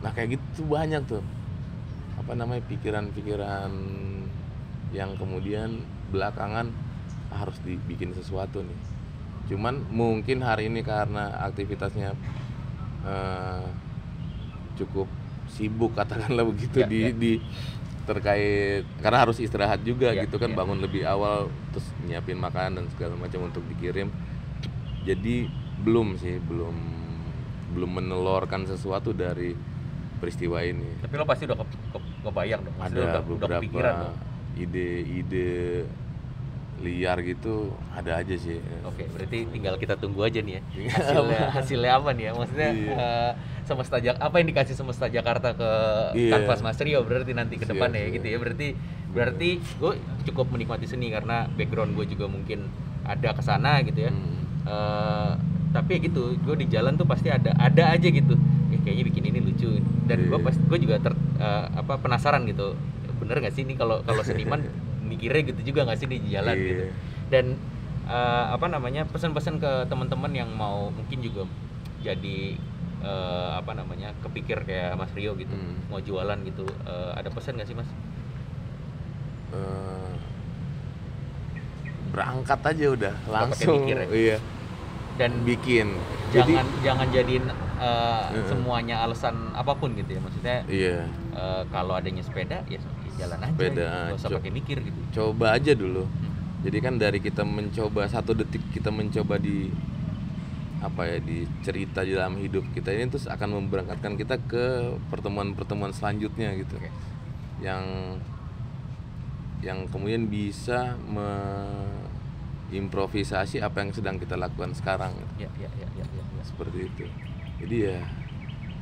Nah 0.00 0.10
kayak 0.14 0.38
gitu 0.38 0.62
banyak 0.70 1.02
tuh. 1.10 1.22
Apa 2.14 2.38
namanya 2.38 2.62
pikiran-pikiran 2.70 3.72
yang 4.94 5.18
kemudian 5.18 5.82
belakangan 6.14 6.70
harus 7.34 7.58
dibikin 7.60 8.12
sesuatu 8.12 8.60
nih 8.60 8.78
cuman 9.44 9.84
mungkin 9.90 10.40
hari 10.40 10.66
ini 10.66 10.80
karena 10.80 11.36
aktivitasnya 11.42 12.16
eh, 13.04 13.66
cukup 14.74 15.06
sibuk 15.46 15.92
katakanlah 15.98 16.46
begitu 16.46 16.82
Ya, 16.82 16.88
di 16.88 17.00
ya. 17.00 17.10
di 17.12 17.32
terkait 18.04 18.84
karena 19.00 19.18
harus 19.24 19.40
istirahat 19.40 19.80
juga 19.80 20.12
Ya, 20.12 20.24
gitu 20.24 20.36
kan 20.36 20.52
ya. 20.52 20.56
bangun 20.56 20.76
lebih 20.76 21.04
awal 21.04 21.48
terus 21.72 21.88
nyiapin 22.04 22.36
makanan 22.36 22.72
dan 22.78 22.86
segala 22.92 23.16
macam 23.16 23.48
untuk 23.48 23.64
dikirim 23.66 24.12
jadi 25.04 25.48
belum 25.80 26.16
sih 26.16 26.36
belum 26.40 26.76
belum 27.72 27.90
menelorkan 27.90 28.64
sesuatu 28.64 29.10
dari 29.10 29.56
peristiwa 30.20 30.60
ini 30.60 31.00
tapi 31.00 31.16
lo 31.16 31.24
pasti 31.24 31.44
udah 31.44 31.56
ke, 31.56 31.64
ke- 31.96 32.12
kebayang 32.22 32.60
dong 32.60 32.76
Maksudnya 32.76 33.04
ada 33.04 33.20
udah, 33.20 33.22
beberapa 33.60 34.06
ide-ide 34.54 35.82
liar 36.76 37.16
gitu 37.20 37.70
ada 37.90 38.18
aja 38.18 38.34
sih 38.34 38.58
Oke, 38.82 39.06
berarti 39.08 39.46
tinggal 39.48 39.74
kita 39.76 39.94
tunggu 39.94 40.22
aja 40.22 40.38
nih 40.38 40.58
ya 40.58 40.62
Iya. 40.80 40.90
hasilnya 40.92 41.40
hasilnya 41.50 41.92
apa 41.94 42.10
nih 42.12 42.24
ya? 42.24 42.32
Maksudnya 42.32 42.70
Iya. 42.70 42.92
eh, 42.94 43.30
semesta 43.62 43.96
Jak 43.96 44.16
apa 44.18 44.36
yang 44.36 44.48
dikasih 44.48 44.74
semesta 44.74 45.06
Jakarta 45.06 45.52
ke 45.52 45.70
Iya. 46.12 46.34
kanvas 46.34 46.60
Mas 46.60 46.76
Rio 46.76 47.00
berarti 47.02 47.32
nanti 47.32 47.54
ke 47.54 47.64
Siap, 47.64 47.72
depan 47.72 47.90
ya 47.90 48.04
siap. 48.04 48.14
gitu 48.14 48.26
ya. 48.26 48.36
Berarti 48.36 48.68
berarti 49.10 49.48
gue 49.78 49.92
cukup 50.24 50.46
menikmati 50.50 50.84
seni 50.84 51.08
karena 51.08 51.46
background 51.48 51.94
gue 51.94 52.06
juga 52.06 52.26
mungkin 52.26 52.66
ada 53.02 53.30
ke 53.30 53.40
sana 53.40 53.80
gitu 53.80 54.04
ya. 54.04 54.10
Hmm. 54.10 54.44
Eh, 54.64 55.32
tapi 55.70 55.90
ya 55.92 56.00
gitu, 56.04 56.36
gue 56.36 56.54
di 56.56 56.66
jalan 56.68 56.94
tuh 56.94 57.04
pasti 57.04 57.28
ada 57.28 57.50
ada 57.56 57.90
aja 57.90 58.06
gitu. 58.06 58.34
Eh, 58.68 58.78
kayaknya 58.78 59.04
bikin 59.08 59.24
ini 59.26 59.40
lucu 59.40 59.78
dan 60.04 60.26
gue 60.26 60.34
Iya. 60.34 60.44
pas 60.44 60.54
gue 60.54 60.78
juga 60.78 60.96
ter, 61.00 61.12
eh, 61.38 61.64
apa 61.72 61.96
penasaran 61.96 62.44
gitu. 62.44 62.76
Bener 63.18 63.40
gak 63.40 63.54
sih 63.54 63.62
ini 63.62 63.72
kalau 63.72 64.02
kalau 64.02 64.20
seniman 64.20 64.60
mikirnya 65.14 65.42
gitu 65.46 65.60
juga 65.64 65.86
nggak 65.86 65.96
sih 65.96 66.08
di 66.10 66.18
jalan 66.28 66.56
Iya. 66.56 66.68
gitu 66.68 66.84
dan 67.30 67.44
eh, 68.04 68.44
apa 68.50 68.66
namanya 68.66 69.06
pesan-pesan 69.06 69.56
ke 69.56 69.86
teman-teman 69.86 70.34
yang 70.34 70.50
mau 70.52 70.90
mungkin 70.90 71.18
juga 71.18 71.46
jadi 72.02 72.58
eh, 73.00 73.50
apa 73.54 73.72
namanya 73.72 74.12
kepikir 74.20 74.60
kayak 74.62 74.96
Mas 74.96 75.14
Rio 75.14 75.32
gitu 75.34 75.54
Hmm. 75.54 75.78
mau 75.88 76.00
jualan 76.00 76.36
gitu 76.42 76.66
Eh, 76.84 77.10
ada 77.14 77.30
pesan 77.30 77.56
nggak 77.56 77.68
sih 77.70 77.76
Mas? 77.76 77.88
Eh, 79.52 80.10
berangkat 82.10 82.60
aja 82.62 82.86
udah 82.90 83.14
langsung 83.26 83.74
mikir 83.80 83.96
ya? 83.96 84.06
iya 84.10 84.36
Dan 85.14 85.46
bikin 85.46 85.94
jadi 86.30 86.42
jangan 86.58 86.66
jangan 86.82 87.08
jadiin 87.10 87.44
eh, 87.78 88.24
Heeh. 88.30 88.46
semuanya 88.46 88.96
alasan 89.02 89.54
apa 89.54 89.74
pun 89.74 89.94
gitu 89.94 90.18
ya 90.18 90.20
maksudnya 90.20 90.56
iya 90.66 91.06
eh, 91.34 91.62
kalau 91.70 91.94
adanya 91.94 92.22
sepeda 92.22 92.62
ya 92.66 92.78
jalan 93.16 93.38
aja 93.38 93.52
Sepeda, 93.52 93.88
gitu. 94.10 94.16
usah 94.18 94.30
pakai 94.32 94.50
mikir 94.50 94.76
gitu. 94.80 95.00
coba 95.12 95.54
aja 95.54 95.72
dulu 95.72 96.04
Hmm. 96.04 96.32
jadi 96.64 96.78
kan 96.80 96.94
dari 96.96 97.18
kita 97.18 97.42
mencoba 97.42 98.06
satu 98.06 98.32
detik 98.32 98.62
kita 98.70 98.88
mencoba 98.88 99.36
di 99.36 99.68
apa 100.80 101.06
ya 101.06 101.16
di 101.18 101.48
cerita 101.60 102.00
di 102.00 102.12
dalam 102.12 102.36
hidup 102.36 102.64
kita 102.70 102.92
ini 102.92 103.08
terus 103.08 103.24
akan 103.24 103.56
memberangkatkan 103.56 104.16
kita 104.16 104.36
ke 104.44 104.64
pertemuan-pertemuan 105.08 105.92
selanjutnya 105.92 106.52
gitu 106.54 106.76
Oke. 106.76 106.92
yang 107.60 107.84
yang 109.60 109.88
kemudian 109.88 110.28
bisa 110.28 110.92
mengimprovisasi 112.68 113.60
apa 113.60 113.80
yang 113.80 113.92
sedang 113.92 114.16
kita 114.18 114.36
lakukan 114.36 114.74
sekarang 114.74 115.16
Ya 115.36 115.48
ya 115.56 115.70
ya 115.72 115.88
ya 115.94 116.04
ya. 116.04 116.20
ya. 116.20 116.42
seperti 116.44 116.92
itu 116.92 117.04
jadi 117.64 117.76
ya 117.92 117.98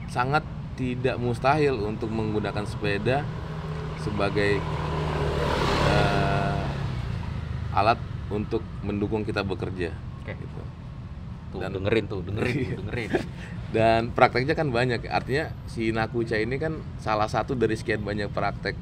sangat 0.09 0.42
tidak 0.75 1.21
mustahil 1.21 1.77
untuk 1.79 2.11
menggunakan 2.11 2.64
sepeda 2.64 3.23
sebagai 4.03 4.59
eh, 5.85 6.62
alat 7.73 7.99
untuk 8.29 8.61
mendukung 8.83 9.23
kita 9.23 9.41
bekerja 9.41 9.95
Oke. 10.23 10.35
gitu. 10.35 10.61
Tuh 11.53 11.61
Dan- 11.61 11.75
dengerin 11.77 12.05
tuh 12.07 12.21
dengerin 12.25 12.55
Iya. 12.55 12.65
tuh, 12.67 12.77
dengerin. 12.83 13.11
dan 13.77 14.01
prakteknya 14.11 14.53
kan 14.53 14.69
banyak 14.69 15.05
artinya 15.07 15.49
si 15.65 15.88
Nakuca 15.88 16.37
ini 16.37 16.57
kan 16.57 16.81
salah 16.99 17.29
satu 17.29 17.53
dari 17.53 17.73
sekian 17.73 18.03
banyak 18.03 18.29
praktek 18.29 18.77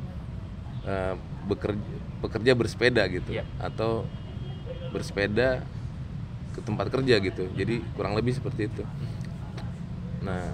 eh, 0.83 1.15
bekerja 1.45 1.83
bekerja 2.21 2.53
bersepeda 2.53 3.03
gitu 3.07 3.33
Iya. 3.33 3.45
atau 3.57 4.05
bersepeda 4.91 5.63
ke 6.51 6.61
tempat 6.61 6.91
kerja 6.91 7.17
gitu 7.17 7.47
jadi 7.51 7.79
kurang 7.95 8.13
lebih 8.13 8.35
seperti 8.35 8.67
itu 8.67 8.83
nah 10.21 10.51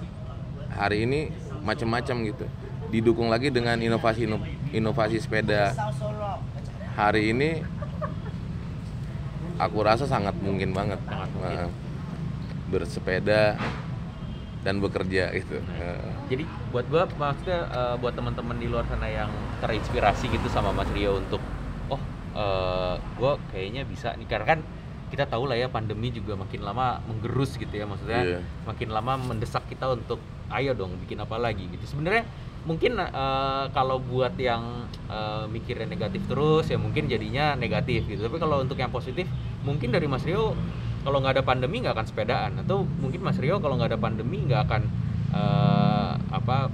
hari 0.71 1.03
ini 1.03 1.27
macam-macam 1.59 2.15
gitu 2.23 2.45
didukung 2.87 3.27
lagi 3.27 3.49
dengan 3.49 3.75
inovasi 3.75 4.29
inovasi 4.73 5.21
sepeda. 5.21 5.71
Hari 6.97 7.31
ini 7.31 7.61
aku 9.57 9.77
rasa 9.81 10.05
sangat 10.05 10.33
mungkin 10.41 10.73
banget 10.73 10.97
Sangat 11.05 11.29
mungkin. 11.33 11.57
Nah, 11.65 11.69
bersepeda 12.67 13.55
dan 14.65 14.83
bekerja 14.83 15.31
gitu. 15.31 15.61
Eh, 15.79 16.09
Jadi 16.27 16.43
buat 16.73 16.83
gua 16.91 17.07
maksudnya 17.07 17.63
eh, 17.69 17.95
buat 18.01 18.11
teman-teman 18.11 18.57
di 18.59 18.67
luar 18.67 18.83
sana 18.89 19.07
yang 19.07 19.31
terinspirasi 19.63 20.27
gitu 20.27 20.47
sama 20.51 20.75
Mas 20.75 20.89
Rio 20.91 21.21
untuk 21.21 21.39
oh 21.87 22.01
eh, 22.35 22.95
gua 23.15 23.39
kayaknya 23.53 23.87
bisa 23.87 24.11
nih. 24.19 24.27
Karena 24.27 24.57
kan 24.57 24.59
kita 25.07 25.23
tahu 25.23 25.47
lah 25.47 25.55
ya 25.55 25.71
pandemi 25.71 26.11
juga 26.11 26.35
makin 26.35 26.59
lama 26.67 26.99
menggerus 27.07 27.55
gitu 27.55 27.71
ya 27.71 27.87
maksudnya 27.87 28.21
Iya. 28.27 28.39
makin 28.67 28.91
lama 28.91 29.15
mendesak 29.15 29.63
kita 29.71 29.95
untuk 29.95 30.19
ayo 30.51 30.75
dong 30.75 30.99
bikin 31.07 31.23
apa 31.23 31.39
lagi? 31.39 31.63
Gitu. 31.71 31.87
Sebenarnya 31.87 32.27
mungkin 32.67 32.99
eh, 32.99 33.65
kalau 33.71 33.97
buat 33.97 34.35
yang 34.35 34.83
eh, 35.07 35.47
mikirnya 35.47 35.87
negatif 35.87 36.27
terus 36.27 36.67
ya 36.67 36.75
mungkin 36.75 37.07
jadinya 37.07 37.55
negatif 37.55 38.03
gitu 38.05 38.27
tapi 38.27 38.37
kalau 38.37 38.59
untuk 38.59 38.75
yang 38.75 38.91
positif 38.91 39.23
mungkin 39.63 39.89
dari 39.89 40.05
Mas 40.05 40.27
Rio 40.27 40.51
kalau 41.01 41.23
nggak 41.23 41.39
ada 41.39 41.45
pandemi 41.47 41.79
nggak 41.79 41.95
akan 41.95 42.07
sepedaan 42.07 42.51
atau 42.59 42.83
mungkin 42.99 43.23
Mas 43.23 43.39
Rio 43.39 43.63
kalau 43.63 43.79
nggak 43.79 43.95
ada 43.95 43.99
pandemi 43.99 44.43
nggak 44.43 44.61
akan 44.67 44.81
eh, 45.31 46.11
apa 46.29 46.67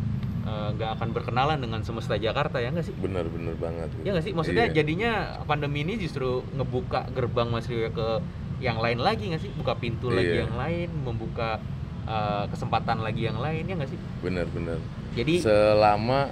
nggak 0.44 1.00
akan 1.00 1.10
berkenalan 1.16 1.58
dengan 1.58 1.82
semesta 1.88 2.20
Jakarta 2.20 2.60
ya 2.60 2.68
nggak 2.68 2.84
sih 2.84 2.96
bener-bener 3.00 3.56
banget 3.56 3.88
Ya 4.04 4.12
nggak 4.12 4.26
sih? 4.28 4.34
Maksudnya 4.36 4.68
Iya. 4.68 4.84
jadinya 4.84 5.12
pandemi 5.48 5.88
ini 5.88 5.96
justru 5.96 6.44
ngebuka 6.52 7.08
gerbang 7.16 7.48
Mas 7.48 7.66
Rio 7.66 7.88
ke 7.90 8.20
yang 8.60 8.78
lain 8.78 9.00
lagi 9.00 9.32
nggak 9.32 9.40
sih? 9.40 9.52
Buka 9.56 9.80
pintu 9.80 10.12
lagi 10.12 10.36
Iya. 10.36 10.46
yang 10.46 10.54
lain, 10.60 10.90
membuka 10.92 11.64
uh, 12.08 12.46
kesempatan 12.52 13.02
lagi 13.04 13.28
yang 13.28 13.38
lain 13.40 13.64
ya 13.68 13.74
nggak 13.76 13.92
sih? 13.92 14.00
bener-bener 14.24 14.80
Jadi 15.14 15.44
selama 15.46 16.32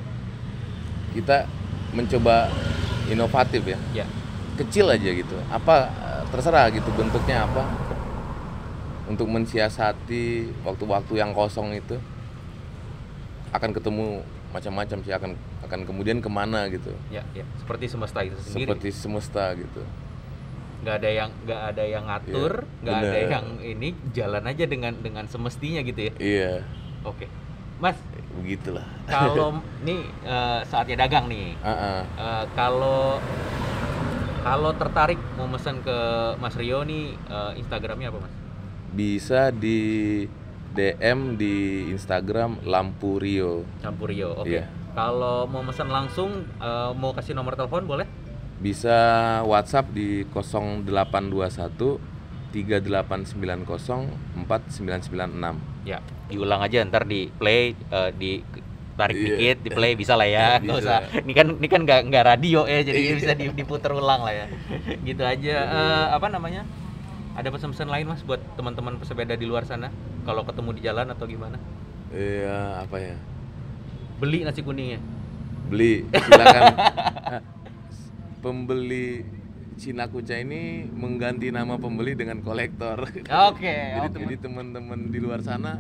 kita 1.12 1.46
mencoba 1.92 2.48
inovatif 3.12 3.62
ya. 3.68 3.78
Ya. 3.92 4.06
Kecil 4.56 4.88
aja 4.88 5.10
gitu. 5.12 5.36
Apa 5.52 5.92
eh, 5.92 6.24
terserah 6.32 6.72
gitu 6.72 6.88
bentuknya 6.96 7.46
apa. 7.46 7.68
Untuk 9.12 9.28
mensiasati 9.28 10.48
waktu-waktu 10.64 11.14
yang 11.20 11.36
kosong 11.36 11.76
itu 11.76 12.00
akan 13.52 13.70
ketemu 13.76 14.24
macam-macam 14.56 14.98
sih 15.04 15.12
akan 15.12 15.32
akan 15.68 15.80
kemudian 15.84 16.24
ke 16.24 16.30
mana 16.32 16.72
gitu. 16.72 16.96
Ya 17.12 17.28
ya. 17.36 17.44
Seperti 17.60 17.92
semesta 17.92 18.24
itu 18.24 18.40
sendiri. 18.40 18.72
seperti 18.72 18.90
semesta 18.96 19.52
gitu 19.60 19.84
nggak 20.82 20.96
ada 20.98 21.10
yang 21.10 21.30
nggak 21.42 21.62
ada 21.72 21.84
yang 21.86 22.04
ngatur, 22.06 22.52
Iya, 22.62 22.80
nggak 22.82 22.96
ada 22.96 23.10
bener. 23.14 23.30
yang 23.30 23.46
ini 23.62 23.88
jalan 24.12 24.44
aja 24.44 24.66
dengan 24.66 24.94
dengan 24.98 25.26
semestinya 25.26 25.82
gitu 25.82 26.10
ya. 26.10 26.14
iya 26.18 26.54
Oke, 27.02 27.26
Mas 27.78 27.98
begitulah 28.32 28.86
kalau 29.06 29.58
nih 29.88 30.02
uh, 30.24 30.62
saatnya 30.64 31.00
dagang 31.00 31.26
nih. 31.28 31.54
Ah, 31.60 31.70
ah. 31.70 32.02
Eh, 32.16 32.46
kalau 32.54 33.18
kalau 34.42 34.74
tertarik 34.74 35.22
mau 35.34 35.46
pesan 35.48 35.82
ke 35.82 35.98
Mas 36.38 36.58
Rio 36.58 36.82
nih 36.82 37.14
eh, 37.14 37.52
Instagramnya 37.56 38.10
apa 38.10 38.20
Mas? 38.20 38.34
bisa 38.92 39.54
di 39.54 39.80
DM 40.72 41.36
di 41.36 41.56
Instagram 41.90 42.64
Lampu 42.64 43.16
Rio 43.16 43.64
Campur 43.80 44.10
Rio. 44.10 44.34
Oke. 44.36 44.50
Iya. 44.52 44.66
Kalau 44.92 45.46
mau 45.46 45.62
pesan 45.62 45.88
langsung 45.88 46.32
eh, 46.58 46.92
mau 46.94 47.14
kasih 47.14 47.32
nomor 47.32 47.54
telepon 47.54 47.86
boleh? 47.86 48.08
Bisa 48.62 48.98
WhatsApp 49.44 49.90
di 49.90 50.22
0821 50.30 51.98
3890 52.52 54.46
4996 54.46 55.58
Ya, 55.82 55.98
diulang 56.28 56.62
aja 56.62 56.86
ntar 56.86 57.04
di 57.04 57.34
play 57.34 57.74
eh, 57.74 58.12
di 58.14 58.46
tarik 58.94 59.18
Iya. 59.18 59.26
dikit, 59.26 59.58
di 59.62 59.70
play 59.72 59.94
bisa 59.96 60.14
lah 60.14 60.28
ya. 60.28 60.48
Nggak 60.62 60.78
usah. 60.78 61.00
Ini 61.18 61.34
kan 61.34 61.48
ini 61.58 61.66
kan 61.66 61.82
nggak 61.82 62.02
nggak 62.06 62.24
radio 62.28 62.70
ya, 62.70 62.84
jadi 62.84 63.00
Iya. 63.02 63.14
bisa 63.18 63.34
di- 63.34 63.50
diputer 63.52 63.90
ulang 63.90 64.22
lah 64.22 64.34
ya. 64.36 64.46
gitu 65.08 65.24
aja. 65.24 65.56
Eh, 65.58 66.06
apa 66.12 66.28
namanya? 66.28 66.62
Ada 67.32 67.50
pesan-pesan 67.50 67.88
lain 67.88 68.06
Mas 68.06 68.22
buat 68.22 68.44
teman-teman 68.54 68.94
pesepeda 68.96 69.34
di 69.34 69.48
luar 69.48 69.64
sana 69.64 69.90
kalau 70.22 70.44
ketemu 70.44 70.70
di 70.76 70.82
jalan 70.84 71.08
atau 71.08 71.26
gimana? 71.26 71.58
Iya 72.12 72.84
apa 72.84 73.00
ya 73.00 73.16
Beli 74.20 74.44
nasi 74.44 74.62
kuningnya. 74.62 75.00
beli 75.66 76.04
silakan 76.12 76.64
pembeli 78.42 79.24
Cina 79.80 80.10
Kuca 80.10 80.36
ini 80.36 80.86
mengganti 80.90 81.50
nama 81.54 81.78
pembeli 81.80 82.18
dengan 82.18 82.44
kolektor 82.44 83.08
Oke, 83.50 83.72
jadi, 83.96 84.10
oke. 84.10 84.20
jadi 84.28 84.36
teman-teman 84.42 85.14
di 85.14 85.20
luar 85.22 85.40
sana 85.46 85.80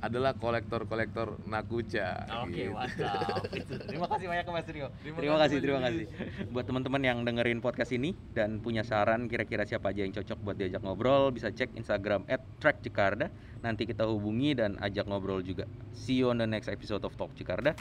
adalah 0.00 0.32
kolektor-kolektor 0.32 1.44
Nakuca 1.44 2.24
Oke, 2.44 2.66
gitu. 2.66 2.72
mantap. 2.72 3.44
Itu. 3.60 3.76
Terima 3.84 4.08
kasih 4.08 4.26
banyak 4.32 4.44
Mas 4.48 4.68
Rio. 4.72 4.88
Terima 5.04 5.16
Terima 5.20 5.36
kasih, 5.44 5.58
terima 5.60 5.80
kasih. 5.84 6.04
Buat 6.56 6.64
teman-teman 6.72 7.02
yang 7.04 7.18
dengerin 7.20 7.60
podcast 7.60 7.92
ini 7.92 8.16
dan 8.32 8.64
punya 8.64 8.80
saran 8.80 9.28
kira-kira 9.28 9.68
siapa 9.68 9.92
aja 9.92 10.00
yang 10.02 10.16
cocok 10.16 10.38
buat 10.40 10.56
diajak 10.56 10.80
ngobrol, 10.80 11.30
bisa 11.36 11.52
cek 11.52 11.76
Instagram 11.76 12.24
@trackcikarda. 12.58 13.28
Nanti 13.60 13.84
kita 13.84 14.08
hubungi 14.08 14.56
dan 14.56 14.80
ajak 14.80 15.04
ngobrol 15.04 15.44
juga. 15.44 15.68
See 15.92 16.16
you 16.16 16.32
on 16.32 16.40
the 16.40 16.48
next 16.48 16.72
episode 16.72 17.04
of 17.04 17.12
Talk. 17.20 17.36
As 17.36 17.76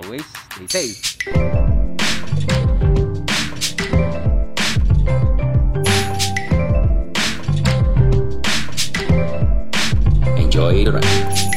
always, 0.00 0.24
stay 0.56 0.96
safe. 0.96 2.48
Enjoy 10.60 10.84
the 10.84 10.92
ride. 10.92 11.49